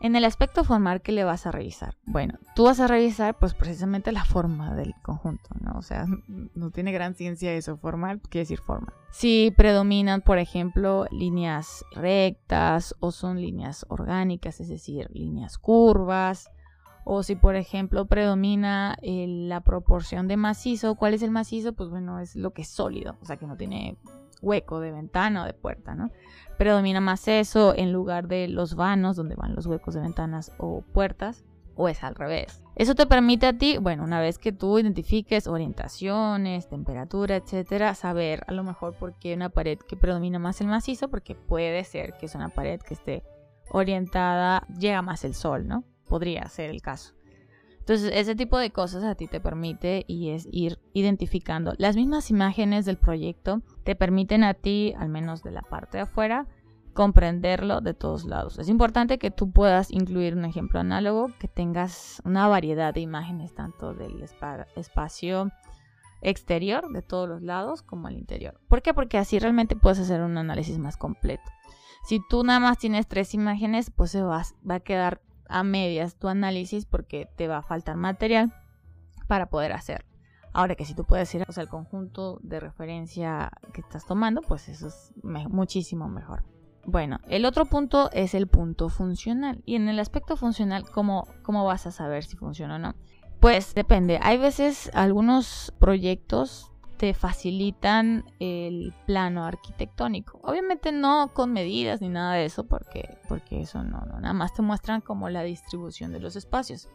En 0.00 0.14
el 0.14 0.24
aspecto 0.24 0.62
formal, 0.62 1.00
¿qué 1.00 1.12
le 1.12 1.24
vas 1.24 1.46
a 1.46 1.50
revisar? 1.50 1.96
Bueno, 2.04 2.38
tú 2.54 2.64
vas 2.64 2.80
a 2.80 2.86
revisar 2.86 3.38
pues 3.38 3.54
precisamente 3.54 4.12
la 4.12 4.24
forma 4.24 4.74
del 4.74 4.94
conjunto, 5.02 5.48
¿no? 5.60 5.78
O 5.78 5.82
sea, 5.82 6.06
no 6.54 6.70
tiene 6.70 6.92
gran 6.92 7.14
ciencia 7.14 7.52
eso, 7.52 7.76
formal 7.78 8.20
quiere 8.20 8.42
decir 8.42 8.60
forma. 8.60 8.92
Si 9.10 9.52
predominan, 9.56 10.20
por 10.20 10.38
ejemplo, 10.38 11.06
líneas 11.10 11.84
rectas 11.92 12.94
o 13.00 13.10
son 13.10 13.40
líneas 13.40 13.86
orgánicas, 13.88 14.60
es 14.60 14.68
decir, 14.68 15.08
líneas 15.12 15.56
curvas, 15.56 16.50
o 17.08 17.22
si 17.22 17.36
por 17.36 17.54
ejemplo 17.54 18.06
predomina 18.06 18.98
eh, 19.00 19.26
la 19.28 19.60
proporción 19.60 20.26
de 20.26 20.36
macizo, 20.36 20.96
¿cuál 20.96 21.14
es 21.14 21.22
el 21.22 21.30
macizo? 21.30 21.72
Pues 21.72 21.88
bueno, 21.88 22.18
es 22.18 22.34
lo 22.34 22.50
que 22.52 22.62
es 22.62 22.68
sólido, 22.68 23.16
o 23.22 23.24
sea 23.24 23.36
que 23.36 23.46
no 23.46 23.56
tiene 23.56 23.96
hueco 24.42 24.80
de 24.80 24.92
ventana 24.92 25.42
o 25.42 25.46
de 25.46 25.54
puerta, 25.54 25.94
¿no? 25.94 26.10
Predomina 26.58 27.00
más 27.00 27.28
eso 27.28 27.74
en 27.76 27.92
lugar 27.92 28.28
de 28.28 28.48
los 28.48 28.74
vanos, 28.74 29.16
donde 29.16 29.34
van 29.34 29.54
los 29.54 29.66
huecos 29.66 29.94
de 29.94 30.00
ventanas 30.00 30.52
o 30.58 30.82
puertas, 30.92 31.44
o 31.76 31.88
es 31.88 32.02
al 32.02 32.14
revés. 32.14 32.62
Eso 32.74 32.94
te 32.94 33.06
permite 33.06 33.46
a 33.46 33.56
ti, 33.56 33.78
bueno, 33.78 34.04
una 34.04 34.20
vez 34.20 34.38
que 34.38 34.52
tú 34.52 34.78
identifiques 34.78 35.46
orientaciones, 35.46 36.68
temperatura, 36.68 37.36
etcétera, 37.36 37.94
saber 37.94 38.44
a 38.46 38.52
lo 38.52 38.64
mejor 38.64 38.94
por 38.94 39.18
qué 39.18 39.34
una 39.34 39.50
pared 39.50 39.78
que 39.78 39.96
predomina 39.96 40.38
más 40.38 40.60
el 40.60 40.66
macizo, 40.66 41.08
porque 41.08 41.34
puede 41.34 41.84
ser 41.84 42.14
que 42.14 42.26
es 42.26 42.34
una 42.34 42.48
pared 42.48 42.80
que 42.80 42.94
esté 42.94 43.22
orientada, 43.70 44.66
llega 44.78 45.02
más 45.02 45.24
el 45.24 45.34
sol, 45.34 45.66
¿no? 45.66 45.84
Podría 46.08 46.48
ser 46.48 46.70
el 46.70 46.82
caso. 46.82 47.14
Entonces, 47.86 48.10
ese 48.14 48.34
tipo 48.34 48.58
de 48.58 48.72
cosas 48.72 49.04
a 49.04 49.14
ti 49.14 49.28
te 49.28 49.40
permite 49.40 50.04
y 50.08 50.30
es 50.30 50.48
ir 50.50 50.80
identificando. 50.92 51.72
Las 51.78 51.94
mismas 51.94 52.30
imágenes 52.30 52.84
del 52.84 52.96
proyecto 52.96 53.62
te 53.84 53.94
permiten 53.94 54.42
a 54.42 54.54
ti, 54.54 54.92
al 54.98 55.08
menos 55.08 55.44
de 55.44 55.52
la 55.52 55.62
parte 55.62 55.98
de 55.98 56.02
afuera, 56.02 56.48
comprenderlo 56.94 57.80
de 57.80 57.94
todos 57.94 58.24
lados. 58.24 58.58
Es 58.58 58.68
importante 58.68 59.20
que 59.20 59.30
tú 59.30 59.52
puedas 59.52 59.92
incluir 59.92 60.34
un 60.34 60.44
ejemplo 60.44 60.80
análogo, 60.80 61.28
que 61.38 61.46
tengas 61.46 62.20
una 62.24 62.48
variedad 62.48 62.92
de 62.92 63.02
imágenes 63.02 63.54
tanto 63.54 63.94
del 63.94 64.20
espacio 64.74 65.52
exterior 66.22 66.90
de 66.90 67.02
todos 67.02 67.28
los 67.28 67.42
lados 67.42 67.82
como 67.82 68.08
el 68.08 68.16
interior. 68.16 68.60
¿Por 68.66 68.82
qué? 68.82 68.94
Porque 68.94 69.16
así 69.16 69.38
realmente 69.38 69.76
puedes 69.76 70.00
hacer 70.00 70.22
un 70.22 70.36
análisis 70.38 70.78
más 70.78 70.96
completo. 70.96 71.48
Si 72.02 72.20
tú 72.28 72.42
nada 72.42 72.58
más 72.58 72.78
tienes 72.78 73.06
tres 73.06 73.32
imágenes, 73.32 73.92
pues 73.92 74.10
se 74.10 74.22
va, 74.22 74.42
va 74.68 74.74
a 74.74 74.80
quedar 74.80 75.20
a 75.48 75.62
medias 75.62 76.16
tu 76.16 76.28
análisis 76.28 76.86
porque 76.86 77.28
te 77.36 77.48
va 77.48 77.58
a 77.58 77.62
faltar 77.62 77.96
material 77.96 78.52
para 79.26 79.46
poder 79.46 79.72
hacer. 79.72 80.04
Ahora 80.52 80.74
que 80.74 80.86
si 80.86 80.94
tú 80.94 81.04
puedes 81.04 81.34
ir 81.34 81.44
al 81.54 81.68
conjunto 81.68 82.38
de 82.42 82.60
referencia 82.60 83.50
que 83.74 83.82
estás 83.82 84.06
tomando, 84.06 84.40
pues 84.40 84.68
eso 84.68 84.88
es 84.88 85.12
muchísimo 85.22 86.08
mejor. 86.08 86.44
Bueno, 86.86 87.18
el 87.28 87.44
otro 87.44 87.66
punto 87.66 88.10
es 88.12 88.32
el 88.32 88.46
punto 88.46 88.88
funcional. 88.88 89.60
Y 89.66 89.74
en 89.74 89.88
el 89.88 89.98
aspecto 89.98 90.36
funcional, 90.36 90.88
¿cómo, 90.88 91.26
cómo 91.42 91.64
vas 91.64 91.86
a 91.86 91.90
saber 91.90 92.24
si 92.24 92.36
funciona 92.36 92.76
o 92.76 92.78
no? 92.78 92.94
Pues 93.40 93.74
depende. 93.74 94.18
Hay 94.22 94.38
veces 94.38 94.90
algunos 94.94 95.74
proyectos 95.78 96.72
te 96.96 97.14
facilitan 97.14 98.24
el 98.40 98.94
plano 99.06 99.44
arquitectónico. 99.44 100.40
Obviamente 100.42 100.92
no 100.92 101.32
con 101.34 101.52
medidas 101.52 102.00
ni 102.00 102.08
nada 102.08 102.34
de 102.34 102.46
eso, 102.46 102.66
porque, 102.66 103.18
porque 103.28 103.60
eso 103.60 103.82
no, 103.82 104.00
no, 104.00 104.20
nada 104.20 104.34
más 104.34 104.54
te 104.54 104.62
muestran 104.62 105.00
como 105.00 105.28
la 105.28 105.42
distribución 105.42 106.12
de 106.12 106.20
los 106.20 106.36
espacios. 106.36 106.88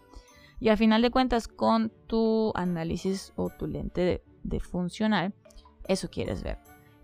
Y 0.60 0.70
al 0.70 0.78
final 0.78 1.02
de 1.02 1.12
cuentas, 1.12 1.48
con 1.48 1.92
tu 2.08 2.52
análisis 2.56 3.34
o 3.36 3.50
tu 3.50 3.68
lente 3.68 4.02
de, 4.02 4.24
de 4.44 4.60
funcional, 4.60 5.34
eso 5.88 6.10
quieres 6.10 6.44
ver. 6.44 6.60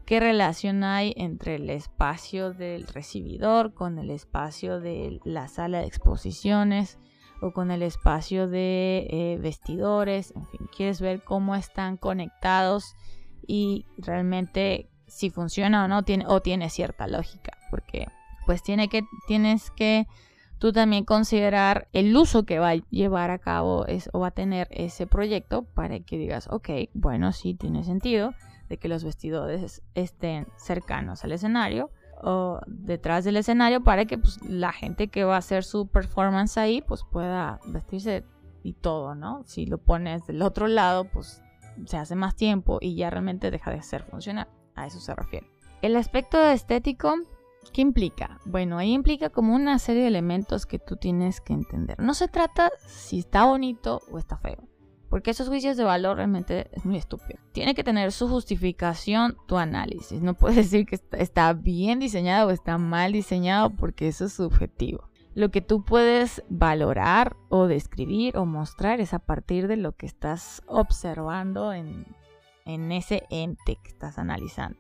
¿Qué 0.06 0.20
relación 0.20 0.84
hay 0.84 1.14
entre 1.18 1.56
el 1.56 1.70
espacio 1.70 2.54
del 2.54 2.88
recibidor 2.88 3.74
con 3.74 4.00
el 4.00 4.10
espacio 4.10 4.80
de 4.80 5.20
la 5.26 5.48
sala 5.48 5.80
de 5.80 5.88
exposiciones? 5.88 6.98
O 7.42 7.52
con 7.52 7.72
el 7.72 7.84
espacio 7.84 8.48
de 8.48 9.08
eh, 9.10 9.38
vestidores, 9.40 10.34
en 10.36 10.46
fin, 10.48 10.70
quieres 10.76 11.02
ver 11.02 11.24
cómo 11.24 11.56
están 11.56 11.98
conectados 11.98 12.96
y 13.46 13.86
realmente 13.98 14.90
si 15.08 15.30
funciona 15.30 15.86
o 15.86 15.88
no 15.88 16.04
tiene 16.04 16.26
o 16.28 16.42
tiene 16.42 16.70
cierta 16.70 17.08
lógica, 17.08 17.58
porque 17.70 18.08
pues 18.46 18.64
tiene 18.64 18.88
que 18.90 19.04
tienes 19.28 19.72
que 19.72 20.08
tú 20.58 20.72
también 20.74 21.06
considerar 21.06 21.88
el 21.94 22.16
uso 22.16 22.44
que 22.44 22.60
va 22.60 22.72
a 22.72 22.76
llevar 22.90 23.30
a 23.30 23.40
cabo 23.40 23.86
o 24.14 24.20
va 24.20 24.28
a 24.28 24.32
tener 24.32 24.68
ese 24.72 25.08
proyecto 25.08 25.64
para 25.64 26.00
que 26.00 26.18
digas, 26.18 26.48
ok, 26.52 26.70
bueno, 26.94 27.32
sí 27.32 27.54
tiene 27.54 27.84
sentido 27.84 28.34
de 28.70 28.78
que 28.78 28.88
los 28.88 29.04
vestidores 29.04 29.82
estén 29.96 30.48
cercanos 30.58 31.24
al 31.24 31.32
escenario, 31.32 31.92
o 32.22 32.60
detrás 32.68 33.24
del 33.24 33.38
escenario 33.38 33.84
para 33.84 34.06
que 34.06 34.18
pues, 34.18 34.42
la 34.44 34.72
gente 34.72 35.08
que 35.08 35.24
va 35.24 35.36
a 35.36 35.40
hacer 35.40 35.64
su 35.64 35.88
performance 35.88 36.58
ahí 36.58 36.82
pues 36.82 37.04
pueda 37.12 37.60
vestirse 37.68 38.26
y 38.64 38.74
todo, 38.74 39.16
¿no? 39.16 39.44
Si 39.46 39.66
lo 39.66 39.78
pones 39.78 40.26
del 40.28 40.42
otro 40.42 40.68
lado 40.68 41.06
pues 41.06 41.42
se 41.86 41.98
hace 41.98 42.16
más 42.16 42.36
tiempo 42.36 42.80
y 42.82 42.96
ya 42.96 43.10
realmente 43.10 43.52
deja 43.52 43.72
de 43.72 43.82
ser 43.82 44.04
funcional. 44.04 44.48
A 44.76 44.86
eso 44.86 45.00
se 45.00 45.16
refiere. 45.16 45.48
El 45.82 45.96
aspecto 45.96 46.44
estético, 46.44 47.16
¿qué 47.74 47.82
implica? 47.82 48.40
Bueno, 48.46 48.78
ahí 48.78 48.94
implica 48.94 49.30
como 49.30 49.56
una 49.56 49.80
serie 49.80 50.04
de 50.04 50.08
elementos 50.08 50.66
que 50.66 50.80
tú 50.80 50.96
tienes 50.98 51.42
que 51.42 51.54
entender. 51.54 52.00
No 52.00 52.14
se 52.14 52.28
trata 52.28 52.72
si 52.86 53.20
está 53.20 53.46
bonito 53.46 54.02
o 54.12 54.18
está 54.18 54.38
feo. 54.38 54.68
Porque 55.10 55.32
esos 55.32 55.48
juicios 55.48 55.78
de 55.78 55.84
valor 55.84 56.18
realmente 56.18 56.70
es 56.74 56.86
muy 56.86 56.98
estúpido. 56.98 57.40
Tiene 57.54 57.76
que 57.76 57.84
tener 57.84 58.12
su 58.12 58.28
justificación 58.28 59.38
tu 59.48 59.58
análisis. 59.58 60.22
No 60.22 60.34
puedes 60.34 60.56
decir 60.72 60.86
que 60.86 61.00
está 61.18 61.54
bien 61.54 62.00
diseñado 62.00 62.48
o 62.48 62.52
está 62.52 62.78
mal 62.78 63.14
diseñado 63.14 63.70
porque 63.70 64.08
eso 64.08 64.26
es 64.26 64.34
subjetivo. 64.34 65.10
Lo 65.38 65.52
que 65.52 65.62
tú 65.62 65.86
puedes 65.86 66.44
valorar 66.50 67.36
o 67.50 67.68
describir 67.68 68.38
o 68.38 68.46
mostrar 68.48 69.00
es 69.00 69.14
a 69.14 69.20
partir 69.20 69.68
de 69.68 69.78
lo 69.78 69.92
que 69.92 70.08
estás 70.08 70.64
observando 70.66 71.74
en, 71.74 72.08
ese 72.66 73.24
ente 73.30 73.78
que 73.82 73.90
estás 73.90 74.18
analizando. 74.18 74.80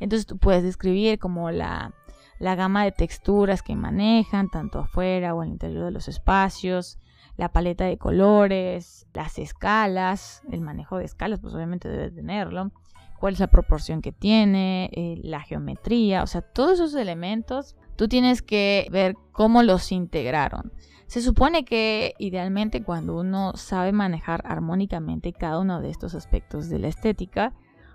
Entonces 0.00 0.26
tú 0.26 0.36
puedes 0.36 0.64
describir 0.64 1.20
como 1.20 1.52
la, 1.52 1.94
la 2.40 2.56
gama 2.56 2.82
de 2.82 2.90
texturas 2.90 3.62
que 3.62 3.76
manejan, 3.76 4.50
tanto 4.50 4.80
afuera 4.80 5.32
o 5.32 5.44
el 5.44 5.50
interior 5.50 5.84
de 5.84 5.92
los 5.92 6.08
espacios, 6.08 6.98
la 7.36 7.50
paleta 7.50 7.84
de 7.84 7.98
colores, 7.98 9.06
las 9.12 9.38
escalas, 9.38 10.42
el 10.50 10.60
manejo 10.60 10.98
de 10.98 11.04
escalas, 11.04 11.40
pues 11.40 11.54
obviamente 11.54 11.88
debe 11.88 12.10
tenerlo, 12.10 12.70
cuál 13.18 13.34
es 13.34 13.40
la 13.40 13.48
proporción 13.48 14.02
que 14.02 14.12
tiene, 14.12 14.90
eh, 14.92 15.18
la 15.22 15.40
geometría, 15.40 16.22
o 16.22 16.26
sea, 16.26 16.42
todos 16.42 16.74
esos 16.74 16.94
elementos, 16.94 17.76
tú 17.96 18.08
tienes 18.08 18.42
que 18.42 18.86
ver 18.90 19.16
cómo 19.32 19.62
los 19.62 19.92
integraron. 19.92 20.72
Se 21.06 21.20
supone 21.20 21.64
que 21.64 22.14
idealmente 22.18 22.82
cuando 22.82 23.16
uno 23.16 23.52
sabe 23.56 23.92
manejar 23.92 24.42
armónicamente 24.46 25.32
cada 25.32 25.58
uno 25.58 25.80
de 25.80 25.90
estos 25.90 26.14
aspectos 26.14 26.68
de 26.68 26.78
la 26.78 26.88
estética, 26.88 27.52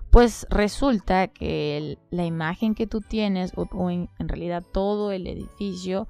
pues 0.10 0.48
resulta 0.50 1.28
que 1.28 1.98
la 2.10 2.26
imagen 2.26 2.76
que 2.76 2.88
tú 2.88 3.02
tienes, 3.02 3.52
o, 3.56 3.90
en 3.90 4.10
realidad 4.20 4.64
todo 4.64 5.12
el 5.12 5.28
edificio, 5.28 6.08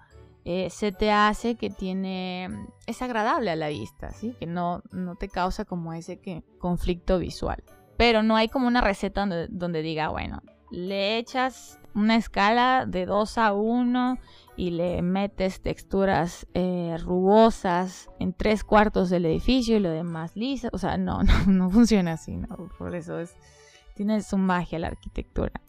eh, 0.51 0.72
se 0.72 0.91
te 0.91 1.12
hace 1.12 1.53
que 1.53 1.70
tiene, 1.70 2.50
es 2.88 3.03
agradable 3.03 3.51
a 3.51 3.56
la 3.56 3.68
vista, 3.68 4.10
¿sí? 4.13 4.34
Que 4.39 4.48
no, 4.48 4.82
no 4.91 5.15
te 5.15 5.29
causa 5.29 5.63
como 5.63 5.94
ese 5.94 6.20
que, 6.20 6.44
conflicto 6.58 7.20
visual. 7.20 7.63
Pero 7.98 8.24
no 8.24 8.36
hay 8.36 8.48
como 8.48 8.65
una 8.65 8.82
receta 8.82 9.27
donde, 9.48 9.82
diga, 9.84 10.08
bueno, 10.10 10.41
le 10.72 11.20
echas 11.20 11.79
una 11.94 12.15
escala 12.15 12.88
de 12.88 13.06
2 13.06 13.38
a 13.38 13.53
1 13.53 14.18
y 14.58 14.72
le 14.72 15.03
metes 15.03 15.62
texturas 15.62 16.48
eh, 16.56 16.98
rugosas 17.00 18.10
en 18.18 18.34
tres 18.34 18.63
cuartos 18.63 19.12
del 19.12 19.27
edificio 19.27 19.77
y 19.77 19.82
lo 19.82 19.91
demás 19.91 20.36
lisa. 20.36 20.70
O 20.74 20.79
sea, 20.79 20.98
no, 20.98 21.22
no, 21.24 21.46
no 21.46 21.70
funciona 21.70 22.13
así, 22.13 22.36
¿no? 22.36 22.72
Por 22.79 22.96
eso 22.96 23.20
es, 23.20 23.36
tiene 23.94 24.20
su 24.24 24.39
magia 24.39 24.79
la 24.79 24.88
arquitectura. 24.88 25.62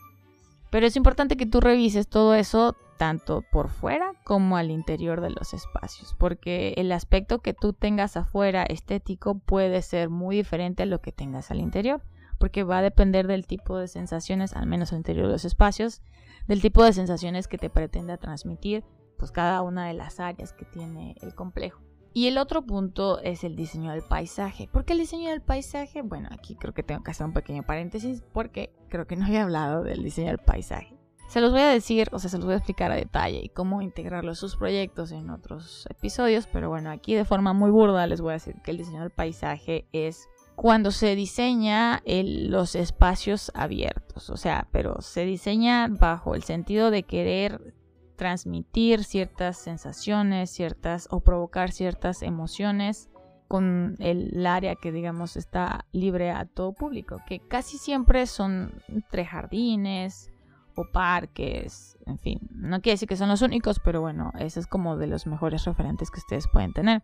Pero 0.70 0.87
es 0.87 0.96
importante 0.96 1.37
que 1.37 1.44
tú 1.44 1.60
revises 1.60 2.08
todo 2.08 2.34
eso 2.34 2.78
tanto 3.00 3.42
por 3.50 3.71
fuera 3.71 4.12
como 4.25 4.59
al 4.59 4.71
interior 4.71 5.23
de 5.23 5.30
los 5.30 5.54
espacios, 5.54 6.14
porque 6.19 6.75
el 6.76 6.92
aspecto 6.92 7.38
que 7.38 7.54
tú 7.54 7.73
tengas 7.73 8.19
afuera 8.19 8.62
estético 8.64 9.38
puede 9.38 9.80
ser 9.80 10.11
muy 10.11 10.37
diferente 10.37 10.83
a 10.83 10.87
lo 10.87 11.00
que 11.00 11.11
tengas 11.11 11.50
al 11.50 11.61
interior, 11.61 12.02
porque 12.37 12.62
va 12.62 12.76
a 12.76 12.83
depender 12.83 13.26
del 13.26 13.47
tipo 13.47 13.78
de 13.78 13.88
sensaciones, 13.88 14.52
al 14.52 14.66
menos 14.66 14.92
al 14.92 14.99
interior 14.99 15.28
de 15.28 15.33
los 15.33 15.47
espacios, 15.47 16.02
del 16.47 16.61
tipo 16.61 16.85
de 16.85 16.92
sensaciones 16.92 17.49
que 17.49 17.57
te 17.57 17.71
pretenda 17.71 18.19
transmitir, 18.19 18.85
pues 19.16 19.30
cada 19.33 19.62
una 19.62 19.87
de 19.87 19.95
las 19.95 20.21
áreas 20.21 20.52
que 20.52 20.66
tiene 20.66 21.16
el 21.23 21.35
complejo. 21.35 21.80
Y 22.12 22.26
el 22.26 22.37
otro 22.37 22.66
punto 22.66 23.19
es 23.23 23.45
el 23.45 23.57
diseño 23.57 23.92
del 23.92 24.02
paisaje. 24.02 24.69
¿Por 24.71 24.85
qué 24.85 24.92
el 24.92 24.99
diseño 24.99 25.30
del 25.30 25.40
paisaje? 25.40 26.02
Bueno, 26.02 26.28
aquí 26.33 26.54
creo 26.54 26.75
que 26.75 26.83
tengo 26.83 27.02
que 27.02 27.12
hacer 27.12 27.26
un 27.26 27.33
pequeño 27.33 27.62
paréntesis 27.62 28.23
porque 28.35 28.75
creo 28.90 29.07
que 29.07 29.16
no 29.16 29.25
había 29.25 29.45
hablado 29.45 29.85
del 29.85 30.02
diseño 30.02 30.26
del 30.26 30.38
paisaje. 30.38 31.00
Se 31.30 31.40
los 31.40 31.52
voy 31.52 31.60
a 31.60 31.68
decir, 31.68 32.08
o 32.10 32.18
sea, 32.18 32.28
se 32.28 32.38
los 32.38 32.46
voy 32.46 32.54
a 32.54 32.56
explicar 32.56 32.90
a 32.90 32.96
detalle 32.96 33.40
y 33.40 33.50
cómo 33.50 33.82
integrarlo 33.82 34.32
a 34.32 34.34
sus 34.34 34.56
proyectos 34.56 35.12
en 35.12 35.30
otros 35.30 35.87
episodios, 35.88 36.49
pero 36.49 36.70
bueno, 36.70 36.90
aquí 36.90 37.14
de 37.14 37.25
forma 37.25 37.52
muy 37.52 37.70
burda 37.70 38.08
les 38.08 38.20
voy 38.20 38.30
a 38.30 38.32
decir 38.32 38.56
que 38.64 38.72
el 38.72 38.78
diseño 38.78 39.02
del 39.02 39.10
paisaje 39.10 39.87
es 39.92 40.28
cuando 40.56 40.90
se 40.90 41.14
diseña 41.14 42.02
los 42.04 42.75
espacios 42.75 43.52
abiertos, 43.54 44.28
o 44.28 44.37
sea, 44.37 44.66
pero 44.72 45.00
se 45.02 45.25
diseña 45.25 45.87
bajo 45.87 46.34
el 46.34 46.42
sentido 46.42 46.90
de 46.90 47.04
querer 47.04 47.75
transmitir 48.16 49.04
ciertas 49.04 49.56
sensaciones, 49.56 50.50
ciertas 50.50 51.06
o 51.12 51.20
provocar 51.20 51.70
ciertas 51.70 52.22
emociones 52.22 53.08
con 53.46 53.94
el, 54.00 54.44
área 54.44 54.75
que 54.75 54.90
digamos 54.90 55.37
está 55.37 55.87
libre 55.92 56.32
a 56.32 56.44
todo 56.46 56.72
público, 56.72 57.22
que 57.28 57.38
casi 57.38 57.78
siempre 57.78 58.26
son 58.26 58.82
entre 58.88 59.25
jardines 59.25 60.32
o 60.80 60.90
parques, 60.90 61.96
en 62.06 62.18
fin, 62.18 62.40
no 62.50 62.80
quiere 62.80 62.94
decir 62.94 63.08
que 63.08 63.16
son 63.16 63.28
los 63.28 63.42
únicos, 63.42 63.80
pero 63.80 64.00
bueno, 64.00 64.32
ese 64.38 64.60
es 64.60 64.66
como 64.66 64.96
de 64.96 65.06
los 65.06 65.26
mejores 65.26 65.64
referentes 65.64 66.10
que 66.10 66.20
ustedes 66.20 66.49
pueden 66.49 66.72
tener. 66.72 67.02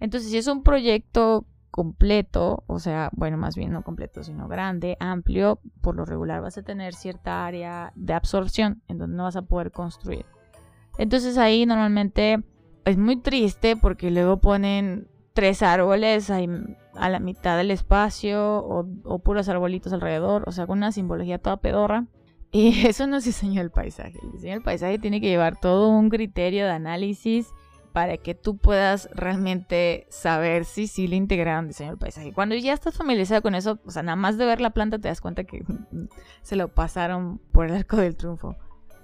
Entonces, 0.00 0.30
si 0.30 0.36
es 0.36 0.46
un 0.46 0.62
proyecto 0.62 1.46
completo, 1.70 2.64
o 2.66 2.78
sea, 2.78 3.10
bueno, 3.12 3.36
más 3.36 3.56
bien 3.56 3.72
no 3.72 3.82
completo, 3.82 4.22
sino 4.22 4.48
grande, 4.48 4.96
amplio, 5.00 5.60
por 5.80 5.96
lo 5.96 6.04
regular 6.04 6.40
vas 6.40 6.58
a 6.58 6.62
tener 6.62 6.94
cierta 6.94 7.46
área 7.46 7.92
de 7.94 8.14
absorción 8.14 8.82
en 8.88 8.98
donde 8.98 9.16
no 9.16 9.24
vas 9.24 9.36
a 9.36 9.42
poder 9.42 9.70
construir. 9.70 10.26
Entonces 10.98 11.38
ahí 11.38 11.66
normalmente 11.66 12.42
es 12.84 12.96
muy 12.96 13.16
triste 13.16 13.76
porque 13.76 14.10
luego 14.10 14.38
ponen 14.38 15.08
tres 15.34 15.62
árboles 15.62 16.30
ahí 16.30 16.48
a 16.96 17.08
la 17.08 17.20
mitad 17.20 17.56
del 17.56 17.70
espacio 17.70 18.58
o, 18.58 19.18
puros 19.20 19.48
arbolitos 19.48 19.92
alrededor, 19.92 20.42
o 20.48 20.52
sea, 20.52 20.66
con 20.66 20.78
una 20.78 20.90
simbología 20.90 21.38
toda 21.38 21.58
pedorra. 21.58 22.06
Y 22.50 22.86
eso 22.86 23.06
no 23.06 23.16
es 23.16 23.24
diseño 23.24 23.60
del 23.60 23.70
paisaje. 23.70 24.18
El 24.22 24.32
diseño 24.32 24.54
del 24.54 24.62
paisaje 24.62 24.98
tiene 24.98 25.20
que 25.20 25.28
llevar 25.28 25.60
todo 25.60 25.88
un 25.88 26.08
criterio 26.08 26.64
de 26.64 26.72
análisis 26.72 27.48
para 27.92 28.16
que 28.16 28.34
tú 28.34 28.56
puedas 28.58 29.08
realmente 29.12 30.06
saber 30.10 30.64
si 30.64 30.86
sí 30.86 31.08
le 31.08 31.16
integraron 31.16 31.66
diseño 31.66 31.90
del 31.90 31.98
paisaje. 31.98 32.32
Cuando 32.32 32.54
ya 32.54 32.72
estás 32.72 32.96
familiarizado 32.96 33.42
con 33.42 33.54
eso, 33.54 33.78
o 33.84 33.90
sea, 33.90 34.02
nada 34.02 34.16
más 34.16 34.38
de 34.38 34.46
ver 34.46 34.60
la 34.60 34.70
planta 34.70 34.98
te 34.98 35.08
das 35.08 35.20
cuenta 35.20 35.44
que 35.44 35.64
se 36.42 36.56
lo 36.56 36.68
pasaron 36.68 37.38
por 37.52 37.66
el 37.66 37.74
arco 37.74 37.96
del 37.96 38.16
triunfo. 38.16 38.56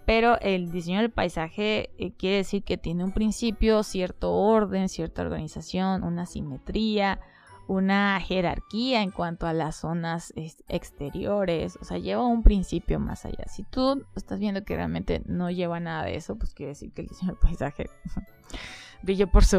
Pero 0.06 0.38
el 0.40 0.70
diseño 0.70 1.00
del 1.00 1.10
paisaje 1.10 1.90
eh, 1.96 2.12
quiere 2.12 2.36
decir 2.36 2.62
que 2.62 2.76
tiene 2.76 3.04
un 3.04 3.12
principio, 3.12 3.82
cierto 3.82 4.34
orden, 4.34 4.90
cierta 4.90 5.22
organización, 5.22 6.04
una 6.04 6.26
simetría, 6.26 7.20
una 7.66 8.20
jerarquía 8.20 9.02
en 9.02 9.10
cuanto 9.10 9.46
a 9.46 9.52
las 9.52 9.76
zonas 9.76 10.32
exteriores, 10.68 11.76
o 11.80 11.84
sea, 11.84 11.98
lleva 11.98 12.26
un 12.26 12.42
principio 12.42 13.00
más 13.00 13.24
allá. 13.24 13.44
Si 13.46 13.62
tú 13.64 14.04
estás 14.14 14.38
viendo 14.38 14.64
que 14.64 14.76
realmente 14.76 15.22
no 15.26 15.50
lleva 15.50 15.80
nada 15.80 16.04
de 16.04 16.16
eso, 16.16 16.36
pues 16.36 16.54
quiere 16.54 16.70
decir 16.70 16.92
que 16.92 17.02
el 17.02 17.08
diseño 17.08 17.36
paisaje 17.40 17.88
brilla 19.02 19.26
por 19.26 19.44
su 19.44 19.56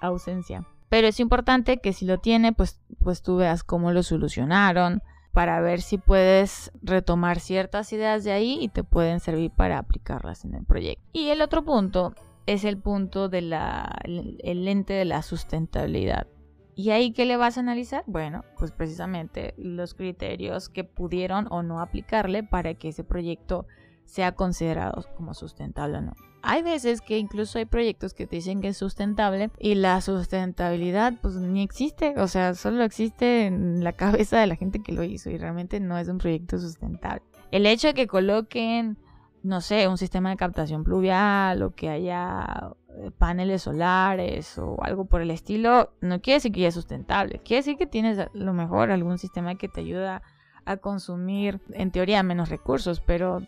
ausencia. 0.00 0.66
Pero 0.88 1.08
es 1.08 1.20
importante 1.20 1.78
que 1.78 1.92
si 1.92 2.04
lo 2.04 2.18
tiene, 2.18 2.52
pues, 2.52 2.80
pues 3.02 3.22
tú 3.22 3.36
veas 3.36 3.64
cómo 3.64 3.92
lo 3.92 4.02
solucionaron 4.02 5.02
para 5.32 5.60
ver 5.60 5.82
si 5.82 5.98
puedes 5.98 6.70
retomar 6.82 7.40
ciertas 7.40 7.92
ideas 7.92 8.22
de 8.22 8.32
ahí 8.32 8.58
y 8.60 8.68
te 8.68 8.84
pueden 8.84 9.18
servir 9.18 9.50
para 9.50 9.78
aplicarlas 9.78 10.44
en 10.44 10.54
el 10.54 10.64
proyecto. 10.64 11.04
Y 11.12 11.30
el 11.30 11.42
otro 11.42 11.64
punto 11.64 12.14
es 12.46 12.64
el 12.64 12.78
punto 12.78 13.28
del 13.28 13.52
el 13.52 14.64
lente 14.64 14.92
de 14.92 15.04
la 15.04 15.22
sustentabilidad. 15.22 16.28
¿Y 16.76 16.90
ahí 16.90 17.12
qué 17.12 17.24
le 17.24 17.36
vas 17.36 17.56
a 17.56 17.60
analizar? 17.60 18.02
Bueno, 18.06 18.44
pues 18.58 18.72
precisamente 18.72 19.54
los 19.56 19.94
criterios 19.94 20.68
que 20.68 20.84
pudieron 20.84 21.46
o 21.50 21.62
no 21.62 21.80
aplicarle 21.80 22.42
para 22.42 22.74
que 22.74 22.88
ese 22.88 23.04
proyecto 23.04 23.66
sea 24.04 24.32
considerado 24.32 25.04
como 25.16 25.34
sustentable 25.34 25.98
o 25.98 26.00
no. 26.02 26.12
Hay 26.42 26.62
veces 26.62 27.00
que 27.00 27.16
incluso 27.16 27.58
hay 27.58 27.64
proyectos 27.64 28.12
que 28.12 28.26
te 28.26 28.36
dicen 28.36 28.60
que 28.60 28.68
es 28.68 28.76
sustentable 28.76 29.50
y 29.58 29.76
la 29.76 30.00
sustentabilidad 30.02 31.14
pues 31.22 31.36
ni 31.36 31.62
existe, 31.62 32.14
o 32.18 32.28
sea, 32.28 32.54
solo 32.54 32.84
existe 32.84 33.46
en 33.46 33.82
la 33.82 33.92
cabeza 33.92 34.38
de 34.38 34.46
la 34.46 34.56
gente 34.56 34.82
que 34.82 34.92
lo 34.92 35.04
hizo 35.04 35.30
y 35.30 35.38
realmente 35.38 35.80
no 35.80 35.96
es 35.96 36.08
un 36.08 36.18
proyecto 36.18 36.58
sustentable. 36.58 37.22
El 37.50 37.64
hecho 37.66 37.88
de 37.88 37.94
que 37.94 38.06
coloquen, 38.06 38.98
no 39.44 39.60
sé, 39.60 39.86
un 39.88 39.98
sistema 39.98 40.30
de 40.30 40.36
captación 40.36 40.84
pluvial 40.84 41.62
o 41.62 41.74
que 41.74 41.90
haya 41.90 42.72
eh, 42.88 43.10
paneles 43.18 43.62
solares 43.62 44.58
o 44.58 44.82
algo 44.82 45.04
por 45.04 45.20
el 45.20 45.30
estilo, 45.30 45.92
no 46.00 46.22
quiere 46.22 46.38
decir 46.38 46.50
que 46.50 46.60
ya 46.60 46.68
es 46.68 46.74
sustentable, 46.74 47.40
quiere 47.44 47.60
decir 47.60 47.76
que 47.76 47.86
tienes 47.86 48.18
a 48.18 48.30
lo 48.32 48.54
mejor 48.54 48.90
algún 48.90 49.18
sistema 49.18 49.54
que 49.56 49.68
te 49.68 49.82
ayuda 49.82 50.22
a 50.64 50.78
consumir 50.78 51.60
en 51.72 51.90
teoría 51.90 52.22
menos 52.22 52.48
recursos, 52.48 53.00
pero 53.00 53.42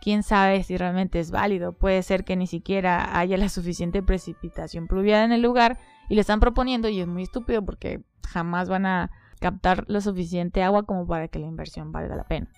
quién 0.00 0.22
sabe 0.22 0.62
si 0.62 0.78
realmente 0.78 1.20
es 1.20 1.30
válido. 1.30 1.72
Puede 1.72 2.02
ser 2.02 2.24
que 2.24 2.36
ni 2.36 2.46
siquiera 2.46 3.18
haya 3.18 3.36
la 3.36 3.50
suficiente 3.50 4.02
precipitación 4.02 4.86
pluvial 4.86 5.24
en 5.24 5.32
el 5.32 5.42
lugar 5.42 5.78
y 6.08 6.14
lo 6.14 6.22
están 6.22 6.40
proponiendo 6.40 6.88
y 6.88 7.00
es 7.00 7.06
muy 7.06 7.24
estúpido 7.24 7.62
porque 7.62 8.02
jamás 8.26 8.70
van 8.70 8.86
a 8.86 9.10
captar 9.40 9.84
lo 9.88 10.00
suficiente 10.00 10.62
agua 10.62 10.84
como 10.84 11.06
para 11.06 11.28
que 11.28 11.38
la 11.38 11.46
inversión 11.46 11.92
valga 11.92 12.16
la 12.16 12.24
pena. 12.24 12.48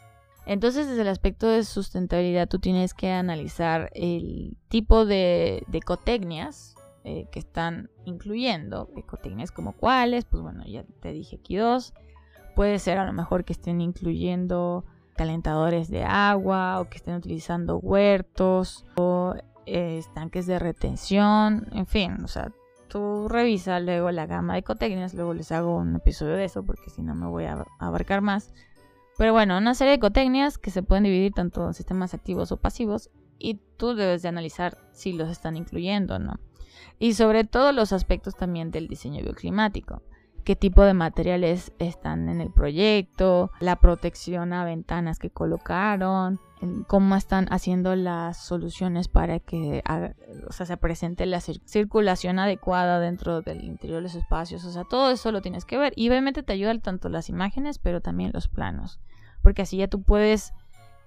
Entonces, 0.47 0.89
desde 0.89 1.03
el 1.03 1.09
aspecto 1.09 1.49
de 1.49 1.65
sustentabilidad, 1.65 2.49
tú 2.49 2.61
tienes 2.61 2.95
que 2.95 3.11
analizar 3.11 3.91
el 3.95 4.57
tipo 4.69 5.05
de, 5.05 5.67
ecotecnias 5.73 6.77
eh, 7.05 7.27
que 7.33 7.41
están 7.41 7.91
incluyendo. 8.05 8.89
Ecotecnias 8.97 9.51
como 9.51 9.73
cuáles, 9.73 10.25
pues 10.25 10.43
bueno, 10.43 10.65
ya 10.65 10.85
te 11.01 11.13
dije 11.13 11.41
aquí 11.41 11.57
dos. 11.57 11.93
Puede 12.55 12.79
ser 12.79 12.99
a 12.99 13.05
lo 13.05 13.13
mejor 13.13 13.45
que 13.45 13.53
estén 13.53 13.81
incluyendo 13.81 14.85
calentadores 15.17 15.91
de 15.91 16.05
agua 16.05 16.81
o 16.81 16.89
que 16.89 16.99
estén 16.99 17.17
utilizando 17.17 17.79
huertos 17.79 18.85
o 18.97 19.35
eh, 19.67 19.99
estanques 19.99 20.47
de 20.47 20.59
retención, 20.59 21.67
en 21.73 21.87
fin, 21.87 22.23
o 22.23 22.29
sea, 22.29 22.53
tú 22.89 23.29
revisa 23.29 23.81
luego 23.81 24.13
la 24.13 24.27
gama 24.27 24.53
de 24.53 24.61
ecotecnias, 24.61 25.13
luego 25.15 25.35
les 25.35 25.51
hago 25.51 25.77
un 25.77 25.97
episodio 25.97 26.35
de 26.35 26.45
eso 26.45 26.63
porque 26.63 26.89
si 26.91 27.03
no 27.03 27.15
me 27.15 27.27
voy 27.27 27.45
a 27.45 27.65
abarcar 27.81 28.21
más. 28.21 28.53
Pero 29.17 29.33
bueno, 29.33 29.57
una 29.57 29.75
serie 29.75 29.93
de 29.93 29.97
ecotecnias 29.97 30.59
que 30.59 30.71
se 30.71 30.83
pueden 30.83 31.05
dividir 31.05 31.33
tanto 31.33 31.67
en 31.67 31.75
sistemas 31.75 32.13
activos 32.13 32.53
o 32.53 32.59
pasivos 32.59 33.11
y 33.39 33.61
tú 33.77 33.95
debes 33.95 34.23
de 34.23 34.29
analizar 34.29 34.77
si 34.93 35.13
los 35.13 35.31
están 35.31 35.57
incluyendo 35.57 36.17
o 36.17 36.19
no. 36.19 36.39
Y 36.99 37.15
sobre 37.15 37.45
todo 37.45 37.73
los 37.73 37.93
aspectos 37.93 38.37
también 38.37 38.71
del 38.71 38.89
diseño 38.89 39.23
bioclimático. 39.23 40.03
Qué 40.45 40.55
tipo 40.55 40.83
de 40.83 40.95
materiales 40.95 41.73
están 41.79 42.29
en 42.29 42.41
el 42.41 42.53
proyecto, 42.53 43.51
la 43.59 43.81
protección 43.81 44.53
a 44.53 44.65
ventanas 44.65 45.19
que 45.19 45.31
colocaron, 45.31 46.39
cómo 46.87 47.17
están 47.17 47.47
haciendo 47.51 47.95
las 47.97 48.39
soluciones 48.39 49.09
para 49.09 49.41
que 49.41 49.83
se 50.51 50.77
presente 50.77 51.27
la 51.27 51.41
circulación 51.41 52.39
adecuada 52.39 52.99
dentro 52.99 53.43
del 53.43 53.65
interior 53.65 53.99
de 53.99 54.03
los 54.03 54.15
espacios. 54.15 54.65
O 54.65 54.71
sea, 54.71 54.85
todo 54.85 55.11
eso 55.11 55.33
lo 55.33 55.43
tienes 55.43 55.65
que 55.65 55.79
ver. 55.79 55.93
Y 55.97 56.09
obviamente 56.09 56.43
te 56.43 56.53
ayudan 56.53 56.81
tanto 56.81 57.09
las 57.09 57.29
imágenes, 57.29 57.79
pero 57.79 58.01
también 58.01 58.31
los 58.33 58.49
planos. 58.49 59.01
Porque 59.43 59.63
así 59.63 59.77
ya 59.77 59.89
tú 59.89 60.03
puedes 60.03 60.55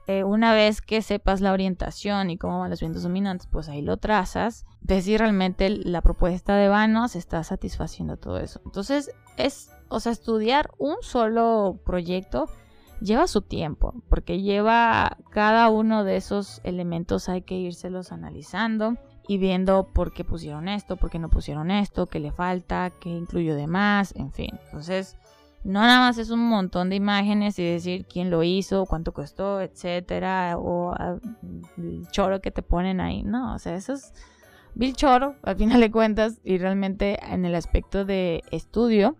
eh, 0.09 0.23
una 0.23 0.53
vez 0.53 0.81
que 0.81 1.03
sepas 1.03 1.39
la 1.39 1.51
orientación 1.53 2.31
y 2.31 2.37
cómo 2.39 2.59
van 2.59 2.71
los 2.71 2.79
vientos 2.79 3.03
dominantes, 3.03 3.45
pues 3.45 3.69
ahí 3.69 3.83
lo 3.83 3.97
trazas, 3.97 4.65
ves 4.81 5.05
si 5.05 5.15
realmente 5.15 5.69
la 5.69 6.01
propuesta 6.01 6.55
de 6.55 6.67
vanos 6.67 7.15
está 7.15 7.43
satisfaciendo 7.43 8.17
todo 8.17 8.39
eso. 8.39 8.59
Entonces, 8.65 9.11
es, 9.37 9.69
o 9.87 9.99
sea, 9.99 10.11
estudiar 10.11 10.71
un 10.79 10.95
solo 11.01 11.79
proyecto 11.85 12.49
lleva 13.01 13.27
su 13.27 13.41
tiempo, 13.41 13.93
porque 14.09 14.41
lleva 14.41 15.17
cada 15.31 15.69
uno 15.69 16.03
de 16.03 16.17
esos 16.17 16.61
elementos 16.63 17.29
hay 17.29 17.41
que 17.41 17.55
írselos 17.55 18.11
analizando 18.11 18.95
y 19.27 19.37
viendo 19.37 19.87
por 19.93 20.11
qué 20.13 20.23
pusieron 20.23 20.67
esto, 20.67 20.97
por 20.97 21.09
qué 21.09 21.19
no 21.19 21.29
pusieron 21.29 21.71
esto, 21.71 22.07
qué 22.07 22.19
le 22.19 22.31
falta, 22.31 22.91
qué 22.99 23.09
incluyó 23.09 23.55
de 23.55 23.67
más, 23.67 24.15
en 24.15 24.31
fin. 24.31 24.49
Entonces, 24.65 25.17
no 25.63 25.81
nada 25.81 25.99
más 25.99 26.17
es 26.17 26.29
un 26.29 26.39
montón 26.39 26.89
de 26.89 26.95
imágenes 26.95 27.59
y 27.59 27.63
decir 27.63 28.05
quién 28.05 28.29
lo 28.31 28.43
hizo, 28.43 28.85
cuánto 28.85 29.13
costó, 29.13 29.61
etcétera, 29.61 30.57
o 30.57 30.93
ah, 30.93 31.17
el 31.77 32.07
choro 32.11 32.41
que 32.41 32.51
te 32.51 32.63
ponen 32.63 33.01
ahí. 33.01 33.23
No, 33.23 33.53
o 33.53 33.59
sea, 33.59 33.75
eso 33.75 33.93
es 33.93 34.13
vil 34.73 34.95
choro, 34.95 35.35
al 35.43 35.57
final 35.57 35.81
de 35.81 35.91
cuentas, 35.91 36.39
y 36.43 36.57
realmente 36.57 37.19
en 37.31 37.45
el 37.45 37.55
aspecto 37.55 38.05
de 38.05 38.41
estudio 38.51 39.15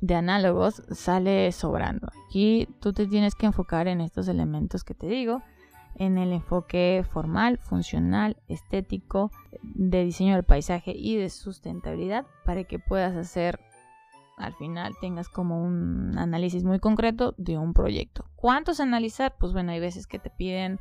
de 0.00 0.14
análogos 0.14 0.82
sale 0.90 1.50
sobrando. 1.52 2.08
Aquí 2.26 2.68
tú 2.80 2.92
te 2.92 3.06
tienes 3.06 3.34
que 3.34 3.46
enfocar 3.46 3.88
en 3.88 4.00
estos 4.00 4.28
elementos 4.28 4.84
que 4.84 4.94
te 4.94 5.06
digo, 5.06 5.42
en 5.96 6.18
el 6.18 6.32
enfoque 6.32 7.04
formal, 7.10 7.58
funcional, 7.58 8.36
estético, 8.48 9.30
de 9.62 10.04
diseño 10.04 10.34
del 10.34 10.44
paisaje 10.44 10.92
y 10.94 11.16
de 11.16 11.28
sustentabilidad 11.28 12.26
para 12.44 12.64
que 12.64 12.78
puedas 12.78 13.16
hacer 13.16 13.60
al 14.36 14.54
final 14.54 14.94
tengas 15.00 15.28
como 15.28 15.62
un 15.62 16.16
análisis 16.16 16.62
muy 16.62 16.78
concreto 16.78 17.34
de 17.38 17.58
un 17.58 17.74
proyecto. 17.74 18.24
¿Cuántos 18.36 18.78
analizar? 18.78 19.34
Pues 19.36 19.52
bueno, 19.52 19.72
hay 19.72 19.80
veces 19.80 20.06
que 20.06 20.20
te 20.20 20.30
piden 20.30 20.78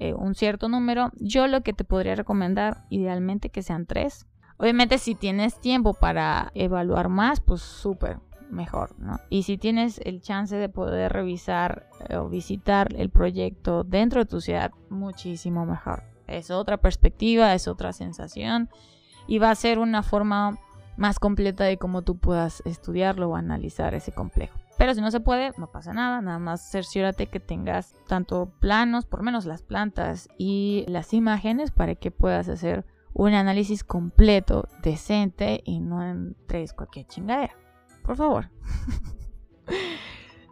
eh, 0.00 0.14
un 0.14 0.34
cierto 0.34 0.68
número. 0.68 1.12
Yo 1.14 1.46
lo 1.46 1.62
que 1.62 1.72
te 1.72 1.84
podría 1.84 2.16
recomendar, 2.16 2.84
idealmente 2.90 3.50
que 3.50 3.62
sean 3.62 3.86
tres. 3.86 4.26
Obviamente 4.56 4.98
si 4.98 5.14
tienes 5.14 5.60
tiempo 5.60 5.94
para 5.94 6.50
evaluar 6.54 7.08
más, 7.08 7.40
pues 7.40 7.62
súper 7.62 8.18
mejor, 8.50 8.98
¿no? 8.98 9.18
Y 9.30 9.42
si 9.42 9.58
tienes 9.58 10.00
el 10.04 10.20
chance 10.20 10.56
de 10.56 10.68
poder 10.68 11.12
revisar 11.12 11.88
eh, 12.08 12.16
o 12.16 12.28
visitar 12.28 12.88
el 12.96 13.10
proyecto 13.10 13.84
dentro 13.84 14.20
de 14.20 14.26
tu 14.26 14.40
ciudad, 14.40 14.72
muchísimo 14.90 15.66
mejor. 15.66 16.02
Es 16.26 16.50
otra 16.50 16.76
perspectiva, 16.76 17.54
es 17.54 17.68
otra 17.68 17.92
sensación 17.92 18.68
y 19.26 19.38
va 19.38 19.50
a 19.50 19.54
ser 19.54 19.78
una 19.78 20.02
forma 20.02 20.58
más 20.96 21.18
completa 21.18 21.64
de 21.64 21.78
cómo 21.78 22.02
tú 22.02 22.18
puedas 22.18 22.62
estudiarlo 22.66 23.30
o 23.30 23.36
analizar 23.36 23.94
ese 23.94 24.12
complejo. 24.12 24.58
Pero 24.76 24.94
si 24.94 25.00
no 25.00 25.10
se 25.10 25.20
puede, 25.20 25.52
no 25.58 25.66
pasa 25.66 25.92
nada, 25.92 26.20
nada 26.20 26.38
más 26.38 26.70
cerciórate 26.70 27.26
que 27.26 27.40
tengas 27.40 27.94
tanto 28.06 28.52
planos, 28.60 29.06
por 29.06 29.22
menos 29.22 29.44
las 29.44 29.62
plantas 29.62 30.28
y 30.38 30.84
las 30.88 31.12
imágenes 31.14 31.72
para 31.72 31.96
que 31.96 32.10
puedas 32.10 32.48
hacer 32.48 32.84
un 33.12 33.34
análisis 33.34 33.82
completo, 33.82 34.68
decente 34.82 35.62
y 35.64 35.80
no 35.80 36.04
en 36.04 36.36
tres 36.46 36.72
cualquier 36.72 37.06
chingadera. 37.06 37.54
Por 38.08 38.16
favor. 38.16 38.48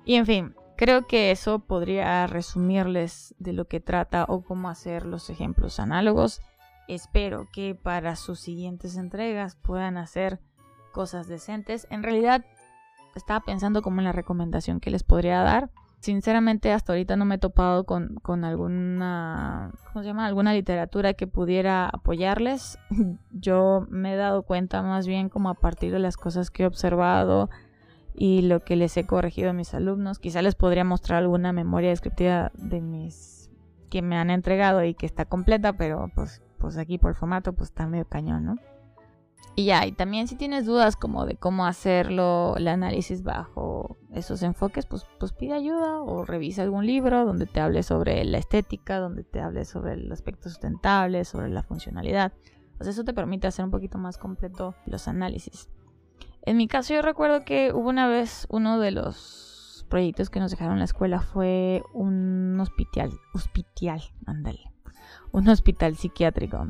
y 0.04 0.16
en 0.16 0.26
fin, 0.26 0.54
creo 0.76 1.06
que 1.06 1.30
eso 1.30 1.60
podría 1.60 2.26
resumirles 2.26 3.34
de 3.38 3.54
lo 3.54 3.66
que 3.66 3.80
trata 3.80 4.26
o 4.28 4.42
cómo 4.42 4.68
hacer 4.68 5.06
los 5.06 5.30
ejemplos 5.30 5.80
análogos. 5.80 6.42
Espero 6.86 7.48
que 7.54 7.74
para 7.74 8.14
sus 8.14 8.40
siguientes 8.40 8.98
entregas 8.98 9.56
puedan 9.56 9.96
hacer 9.96 10.38
cosas 10.92 11.28
decentes. 11.28 11.86
En 11.88 12.02
realidad, 12.02 12.44
estaba 13.14 13.40
pensando 13.40 13.80
como 13.80 14.02
en 14.02 14.04
la 14.04 14.12
recomendación 14.12 14.78
que 14.78 14.90
les 14.90 15.02
podría 15.02 15.40
dar. 15.40 15.70
Sinceramente, 16.06 16.70
hasta 16.70 16.92
ahorita 16.92 17.16
no 17.16 17.24
me 17.24 17.34
he 17.34 17.38
topado 17.38 17.82
con, 17.82 18.14
con 18.22 18.44
alguna, 18.44 19.72
¿cómo 19.88 20.04
se 20.04 20.06
llama? 20.06 20.24
Alguna 20.24 20.52
literatura 20.52 21.14
que 21.14 21.26
pudiera 21.26 21.88
apoyarles. 21.88 22.78
Yo 23.32 23.88
me 23.90 24.14
he 24.14 24.16
dado 24.16 24.44
cuenta 24.44 24.82
más 24.82 25.08
bien 25.08 25.28
como 25.28 25.48
a 25.48 25.54
partir 25.54 25.90
de 25.90 25.98
las 25.98 26.16
cosas 26.16 26.52
que 26.52 26.62
he 26.62 26.66
observado 26.66 27.50
y 28.14 28.42
lo 28.42 28.60
que 28.60 28.76
les 28.76 28.96
he 28.96 29.04
corregido 29.04 29.50
a 29.50 29.52
mis 29.52 29.74
alumnos. 29.74 30.20
Quizá 30.20 30.42
les 30.42 30.54
podría 30.54 30.84
mostrar 30.84 31.18
alguna 31.18 31.52
memoria 31.52 31.90
descriptiva 31.90 32.52
de 32.54 32.80
mis 32.80 33.50
que 33.90 34.00
me 34.00 34.16
han 34.16 34.30
entregado 34.30 34.84
y 34.84 34.94
que 34.94 35.06
está 35.06 35.24
completa, 35.24 35.72
pero 35.72 36.08
pues 36.14 36.40
pues 36.58 36.78
aquí 36.78 36.98
por 36.98 37.16
formato 37.16 37.52
pues 37.52 37.70
está 37.70 37.88
medio 37.88 38.04
cañón, 38.04 38.44
¿no? 38.44 38.54
Y 39.54 39.64
ya, 39.64 39.86
y 39.86 39.92
también 39.92 40.28
si 40.28 40.36
tienes 40.36 40.66
dudas 40.66 40.96
como 40.96 41.24
de 41.24 41.36
cómo 41.36 41.64
hacerlo, 41.64 42.56
el 42.58 42.68
análisis 42.68 43.22
bajo 43.22 43.96
esos 44.12 44.42
enfoques, 44.42 44.84
pues, 44.84 45.06
pues 45.18 45.32
pide 45.32 45.54
ayuda 45.54 46.02
o 46.02 46.24
revisa 46.24 46.62
algún 46.62 46.84
libro 46.86 47.24
donde 47.24 47.46
te 47.46 47.60
hable 47.60 47.82
sobre 47.82 48.22
la 48.24 48.36
estética, 48.36 48.98
donde 48.98 49.24
te 49.24 49.40
hable 49.40 49.64
sobre 49.64 49.94
el 49.94 50.12
aspecto 50.12 50.50
sustentable, 50.50 51.24
sobre 51.24 51.48
la 51.48 51.62
funcionalidad. 51.62 52.34
Pues 52.76 52.88
eso 52.90 53.04
te 53.04 53.14
permite 53.14 53.46
hacer 53.46 53.64
un 53.64 53.70
poquito 53.70 53.96
más 53.96 54.18
completo 54.18 54.74
los 54.84 55.08
análisis. 55.08 55.70
En 56.42 56.56
mi 56.58 56.68
caso 56.68 56.94
yo 56.94 57.02
recuerdo 57.02 57.44
que 57.44 57.72
hubo 57.72 57.88
una 57.88 58.08
vez 58.08 58.46
uno 58.50 58.78
de 58.78 58.90
los 58.90 59.86
proyectos 59.88 60.30
que 60.30 60.40
nos 60.40 60.50
dejaron 60.50 60.78
la 60.78 60.84
escuela 60.84 61.20
fue 61.20 61.82
un 61.92 62.58
hospital, 62.60 63.10
hospital, 63.32 64.02
ándale, 64.26 64.72
un 65.32 65.48
hospital 65.48 65.96
psiquiátrico. 65.96 66.68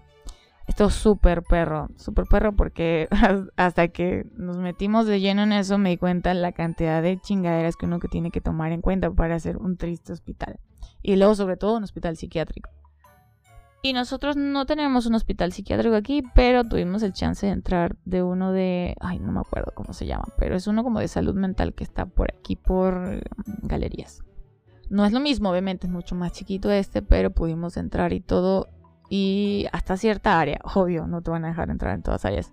Esto 0.67 0.87
es 0.87 0.95
súper 0.95 1.43
perro, 1.43 1.89
súper 1.97 2.27
perro 2.27 2.57
porque 2.57 3.09
hasta 3.57 3.89
que 3.89 4.27
nos 4.37 4.57
metimos 4.57 5.07
de 5.07 5.21
lleno 5.21 5.43
en 5.43 5.53
eso 5.53 5.79
me 5.79 5.91
di 5.91 5.97
cuenta 5.97 6.35
la 6.35 6.53
cantidad 6.53 7.03
de 7.03 7.19
chingaderas 7.21 7.77
que 7.77 7.87
uno 7.87 8.01
que 8.01 8.09
tiene 8.09 8.31
que 8.31 8.41
tomar 8.41 8.73
en 8.73 8.81
cuenta 8.81 9.11
para 9.11 9.37
hacer 9.37 9.59
un 9.59 9.77
triste 9.77 10.13
hospital. 10.13 10.59
Y 11.03 11.17
luego 11.17 11.35
sobre 11.35 11.57
todo 11.57 11.77
un 11.77 11.85
hospital 11.85 12.17
psiquiátrico. 12.17 12.71
Y 13.83 13.93
nosotros 13.93 14.37
no 14.37 14.67
tenemos 14.67 15.07
un 15.07 15.15
hospital 15.15 15.53
psiquiátrico 15.53 15.95
aquí, 15.95 16.25
pero 16.35 16.65
tuvimos 16.65 17.05
el 17.05 17.13
chance 17.13 17.47
de 17.47 17.53
entrar 17.53 17.97
de 18.05 18.25
uno 18.25 18.51
de, 18.51 18.97
ay, 18.99 19.21
no 19.21 19.31
me 19.31 19.39
acuerdo 19.39 19.71
cómo 19.77 19.93
se 19.93 20.07
llama, 20.07 20.25
pero 20.37 20.57
es 20.57 20.67
uno 20.67 20.83
como 20.83 20.99
de 20.99 21.07
salud 21.07 21.35
mental 21.37 21.73
que 21.75 21.85
está 21.85 22.07
por 22.07 22.33
aquí, 22.37 22.57
por 22.57 22.97
mm, 22.97 23.21
galerías. 23.63 24.25
No 24.89 25.05
es 25.05 25.13
lo 25.13 25.21
mismo, 25.21 25.51
obviamente 25.51 25.87
es 25.87 25.93
mucho 25.93 26.17
más 26.17 26.33
chiquito 26.33 26.71
este, 26.73 27.01
pero 27.03 27.31
pudimos 27.31 27.77
entrar 27.77 28.13
y 28.13 28.21
todo. 28.21 28.69
Y 29.09 29.67
hasta 29.73 29.97
cierta 29.97 30.41
área, 30.41 30.61
obvio, 30.75 31.07
no 31.07 31.23
te 31.23 31.31
van 31.31 31.45
a 31.45 31.49
dejar 31.49 31.71
entrar 31.71 31.95
en 31.95 32.03
todas 32.03 32.25
áreas. 32.25 32.53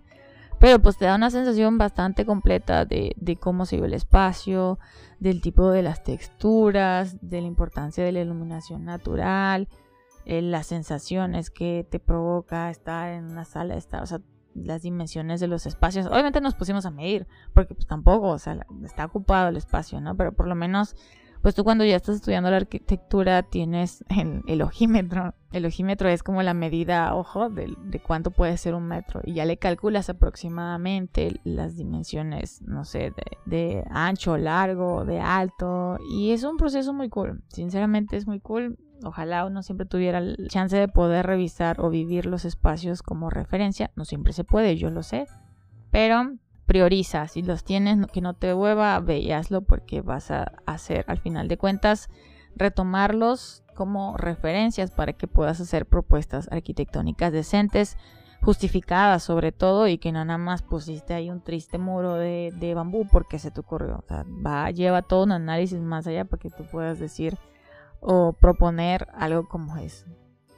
Pero 0.59 0.79
pues 0.79 0.97
te 0.97 1.05
da 1.05 1.15
una 1.15 1.29
sensación 1.29 1.77
bastante 1.77 2.25
completa 2.25 2.85
de, 2.85 3.37
cómo 3.39 3.65
se 3.65 3.81
ve 3.81 3.87
el 3.87 3.93
espacio, 3.93 4.79
del 5.19 5.41
tipo 5.41 5.69
de 5.71 5.81
las 5.81 6.03
texturas, 6.03 7.17
de 7.21 7.41
la 7.41 7.47
importancia 7.47 8.03
de 8.03 8.13
la 8.13 8.21
iluminación 8.21 8.85
natural, 8.85 9.67
eh, 10.25 10.41
las 10.41 10.67
sensaciones 10.67 11.49
que 11.49 11.85
te 11.89 11.99
provoca 11.99 12.69
estar 12.69 13.11
en 13.11 13.25
una 13.25 13.43
sala, 13.43 13.75
estar, 13.75 14.03
o 14.03 14.05
sea, 14.05 14.21
las 14.55 14.83
dimensiones 14.83 15.41
de 15.41 15.47
los 15.47 15.65
espacios. 15.65 16.05
Obviamente 16.05 16.39
nos 16.39 16.55
pusimos 16.55 16.85
a 16.85 16.91
medir, 16.91 17.27
porque 17.53 17.73
pues 17.73 17.87
tampoco, 17.87 18.29
o 18.29 18.39
sea, 18.39 18.65
está 18.85 19.05
ocupado 19.05 19.49
el 19.49 19.57
espacio, 19.57 19.99
¿no? 19.99 20.15
Pero 20.15 20.31
por 20.31 20.47
lo 20.47 20.55
menos 20.55 20.95
pues 21.43 21.55
tú 21.55 21.65
cuando 21.65 21.83
ya 21.83 21.97
estás 21.97 22.15
estudiando 22.15 22.49
la 22.49 22.55
arquitectura 22.55 23.43
tienes 23.43 24.05
el, 24.47 24.61
ojímetro. 24.61 25.35
El 25.51 25.65
ojímetro 25.65 26.07
es 26.07 26.23
como 26.23 26.41
la 26.41 26.53
medida, 26.53 27.13
ojo, 27.13 27.49
de, 27.49 27.75
cuánto 28.01 28.31
puede 28.31 28.55
ser 28.55 28.73
un 28.75 28.87
metro. 28.87 29.19
Y 29.25 29.33
ya 29.33 29.43
le 29.43 29.57
calculas 29.57 30.09
aproximadamente 30.09 31.41
las 31.43 31.75
dimensiones, 31.75 32.61
no 32.61 32.85
sé, 32.85 33.11
de, 33.11 33.37
de 33.45 33.83
ancho, 33.91 34.37
largo, 34.37 35.03
de 35.03 35.19
alto. 35.19 35.97
Y 36.09 36.31
es 36.31 36.45
un 36.45 36.55
proceso 36.55 36.93
muy 36.93 37.09
cool. 37.09 37.43
Sinceramente 37.49 38.15
es 38.15 38.25
muy 38.25 38.39
cool. 38.39 38.79
Ojalá 39.03 39.45
uno 39.45 39.63
siempre 39.63 39.85
tuviera 39.85 40.21
la 40.21 40.47
chance 40.47 40.77
de 40.77 40.87
poder 40.87 41.25
revisar 41.25 41.81
o 41.81 41.89
vivir 41.89 42.25
los 42.25 42.45
espacios 42.45 43.03
como 43.03 43.29
referencia. 43.29 43.91
No 43.97 44.05
siempre 44.05 44.31
se 44.31 44.45
puede, 44.45 44.77
yo 44.77 44.89
lo 44.89 45.03
sé. 45.03 45.27
Pero 45.91 46.37
prioriza. 46.65 47.27
Si 47.27 47.41
los 47.41 47.63
tienes, 47.63 48.07
que 48.07 48.21
no 48.21 48.33
te 48.33 48.53
hueva, 48.53 48.99
ve 48.99 49.19
y 49.19 49.31
hazlo 49.31 49.61
porque 49.61 50.01
vas 50.01 50.31
a 50.31 50.51
hacer 50.65 51.05
al 51.07 51.19
final 51.19 51.47
de 51.47 51.57
cuentas 51.57 52.09
retomarlos 52.55 53.63
como 53.75 54.15
referencias 54.17 54.91
para 54.91 55.13
que 55.13 55.27
puedas 55.27 55.59
hacer 55.59 55.85
propuestas 55.85 56.47
arquitectónicas 56.51 57.31
decentes, 57.31 57.97
justificadas 58.41 59.23
sobre 59.23 59.51
todo 59.51 59.87
y 59.87 59.97
que 59.97 60.11
no 60.11 60.23
nada 60.25 60.37
más 60.37 60.61
pusiste 60.61 61.13
ahí 61.13 61.29
un 61.29 61.41
triste 61.41 61.77
muro 61.77 62.15
de, 62.15 62.73
bambú 62.75 63.07
porque 63.11 63.39
se 63.39 63.51
te 63.51 63.61
ocurrió. 63.61 63.97
O 63.97 64.07
sea, 64.07 64.25
va, 64.45 64.69
lleva 64.71 65.01
todo 65.01 65.23
un 65.23 65.31
análisis 65.31 65.79
más 65.79 66.07
allá 66.07 66.25
para 66.25 66.41
que 66.41 66.49
tú 66.49 66.65
puedas 66.65 66.99
decir 66.99 67.37
o 67.99 68.33
proponer 68.33 69.07
algo 69.13 69.47
como 69.47 69.77
eso. 69.77 70.05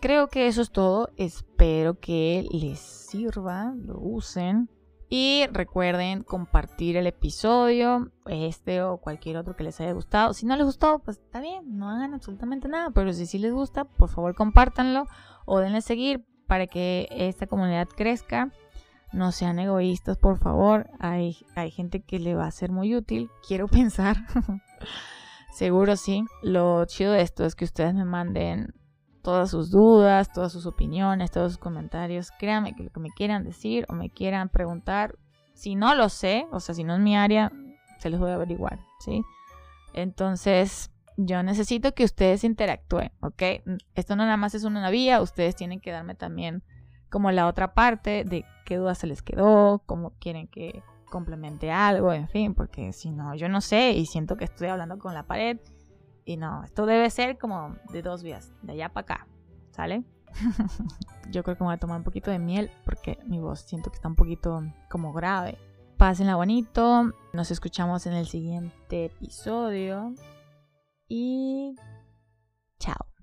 Creo 0.01 0.27
que 0.27 0.47
eso 0.47 0.61
es 0.61 0.71
todo. 0.71 1.09
Espero 1.15 1.99
que 1.99 2.47
les 2.51 2.79
sirva, 2.79 3.73
lo 3.75 3.99
usen. 3.99 4.69
Y 5.09 5.45
recuerden 5.51 6.23
compartir 6.23 6.97
el 6.97 7.05
episodio, 7.05 8.11
este 8.25 8.81
o 8.81 8.97
cualquier 8.97 9.37
otro 9.37 9.55
que 9.55 9.63
les 9.63 9.79
haya 9.79 9.91
gustado. 9.91 10.33
Si 10.33 10.45
no 10.45 10.55
les 10.55 10.65
gustó, 10.65 10.99
pues 10.99 11.17
está 11.17 11.41
bien, 11.41 11.77
no 11.77 11.89
hagan 11.89 12.13
absolutamente 12.13 12.67
nada. 12.67 12.89
Pero 12.91 13.13
si 13.13 13.25
sí 13.25 13.37
les 13.37 13.53
gusta, 13.53 13.85
por 13.85 14.09
favor 14.09 14.33
compártanlo 14.35 15.05
o 15.45 15.59
denle 15.59 15.81
seguir 15.81 16.25
para 16.47 16.65
que 16.67 17.07
esta 17.11 17.47
comunidad 17.47 17.87
crezca. 17.87 18.51
No 19.13 19.31
sean 19.31 19.59
egoístas, 19.59 20.17
por 20.17 20.39
favor. 20.39 20.89
Hay, 20.99 21.37
hay 21.55 21.71
gente 21.71 22.01
que 22.01 22.19
le 22.19 22.35
va 22.35 22.47
a 22.47 22.51
ser 22.51 22.71
muy 22.71 22.95
útil. 22.95 23.29
Quiero 23.47 23.67
pensar. 23.69 24.17
Seguro 25.53 25.95
sí. 25.95 26.25
Lo 26.41 26.83
chido 26.85 27.13
de 27.13 27.21
esto 27.21 27.45
es 27.45 27.55
que 27.55 27.65
ustedes 27.65 27.93
me 27.93 28.05
manden 28.05 28.73
todas 29.25 29.49
sus 29.49 29.71
dudas, 29.71 30.31
todas 30.31 30.51
sus 30.51 30.67
opiniones, 30.67 31.31
todos 31.31 31.53
sus 31.53 31.57
comentarios. 31.57 32.29
Créanme 32.37 32.75
que 32.75 32.83
lo 32.83 32.91
que 32.91 32.99
me 32.99 33.09
quieran 33.09 33.43
decir 33.43 33.83
o 33.89 33.93
me 33.93 34.11
quieran 34.11 34.49
preguntar, 34.49 35.17
si 35.55 35.73
no 35.73 35.95
lo 35.95 36.09
sé, 36.09 36.45
o 36.51 36.59
sea, 36.59 36.75
si 36.75 36.83
no 36.83 36.93
es 36.93 36.99
mi 36.99 37.17
área, 37.17 37.51
se 37.97 38.11
los 38.11 38.19
voy 38.19 38.29
a 38.29 38.35
averiguar, 38.35 38.79
¿sí? 38.99 39.23
Entonces, 39.93 40.91
yo 41.17 41.41
necesito 41.41 41.95
que 41.95 42.03
ustedes 42.03 42.43
interactúen, 42.43 43.11
¿ok? 43.21 43.41
Esto 43.95 44.15
no 44.15 44.25
nada 44.25 44.37
más 44.37 44.53
es 44.53 44.63
una 44.63 44.91
vía, 44.91 45.19
ustedes 45.21 45.55
tienen 45.55 45.79
que 45.79 45.89
darme 45.89 46.13
también 46.13 46.61
como 47.09 47.31
la 47.31 47.47
otra 47.47 47.73
parte 47.73 48.25
de 48.25 48.45
qué 48.63 48.77
dudas 48.77 48.99
se 48.99 49.07
les 49.07 49.23
quedó, 49.23 49.81
cómo 49.87 50.11
quieren 50.19 50.47
que 50.47 50.83
complemente 51.09 51.71
algo, 51.71 52.13
en 52.13 52.27
fin, 52.27 52.53
porque 52.53 52.93
si 52.93 53.09
no, 53.09 53.33
yo 53.33 53.49
no 53.49 53.59
sé 53.59 53.93
y 53.93 54.05
siento 54.05 54.37
que 54.37 54.45
estoy 54.45 54.67
hablando 54.67 54.99
con 54.99 55.15
la 55.15 55.23
pared 55.23 55.57
y 56.25 56.37
no, 56.37 56.63
esto 56.63 56.85
debe 56.85 57.09
ser 57.09 57.37
como 57.37 57.75
de 57.91 58.01
dos 58.01 58.23
vías, 58.23 58.51
de 58.63 58.73
allá 58.73 58.89
para 58.89 59.03
acá, 59.03 59.27
¿sale? 59.71 60.03
Yo 61.31 61.43
creo 61.43 61.55
que 61.55 61.63
me 61.63 61.67
voy 61.67 61.75
a 61.75 61.79
tomar 61.79 61.97
un 61.97 62.03
poquito 62.03 62.31
de 62.31 62.39
miel 62.39 62.71
porque 62.83 63.19
mi 63.25 63.39
voz 63.39 63.61
siento 63.61 63.89
que 63.91 63.95
está 63.95 64.07
un 64.07 64.15
poquito 64.15 64.63
como 64.89 65.13
grave. 65.13 65.57
Pásenla 65.97 66.35
bonito, 66.35 67.13
nos 67.31 67.51
escuchamos 67.51 68.05
en 68.05 68.13
el 68.13 68.25
siguiente 68.25 69.05
episodio 69.05 70.13
y 71.07 71.75
chao. 72.79 73.14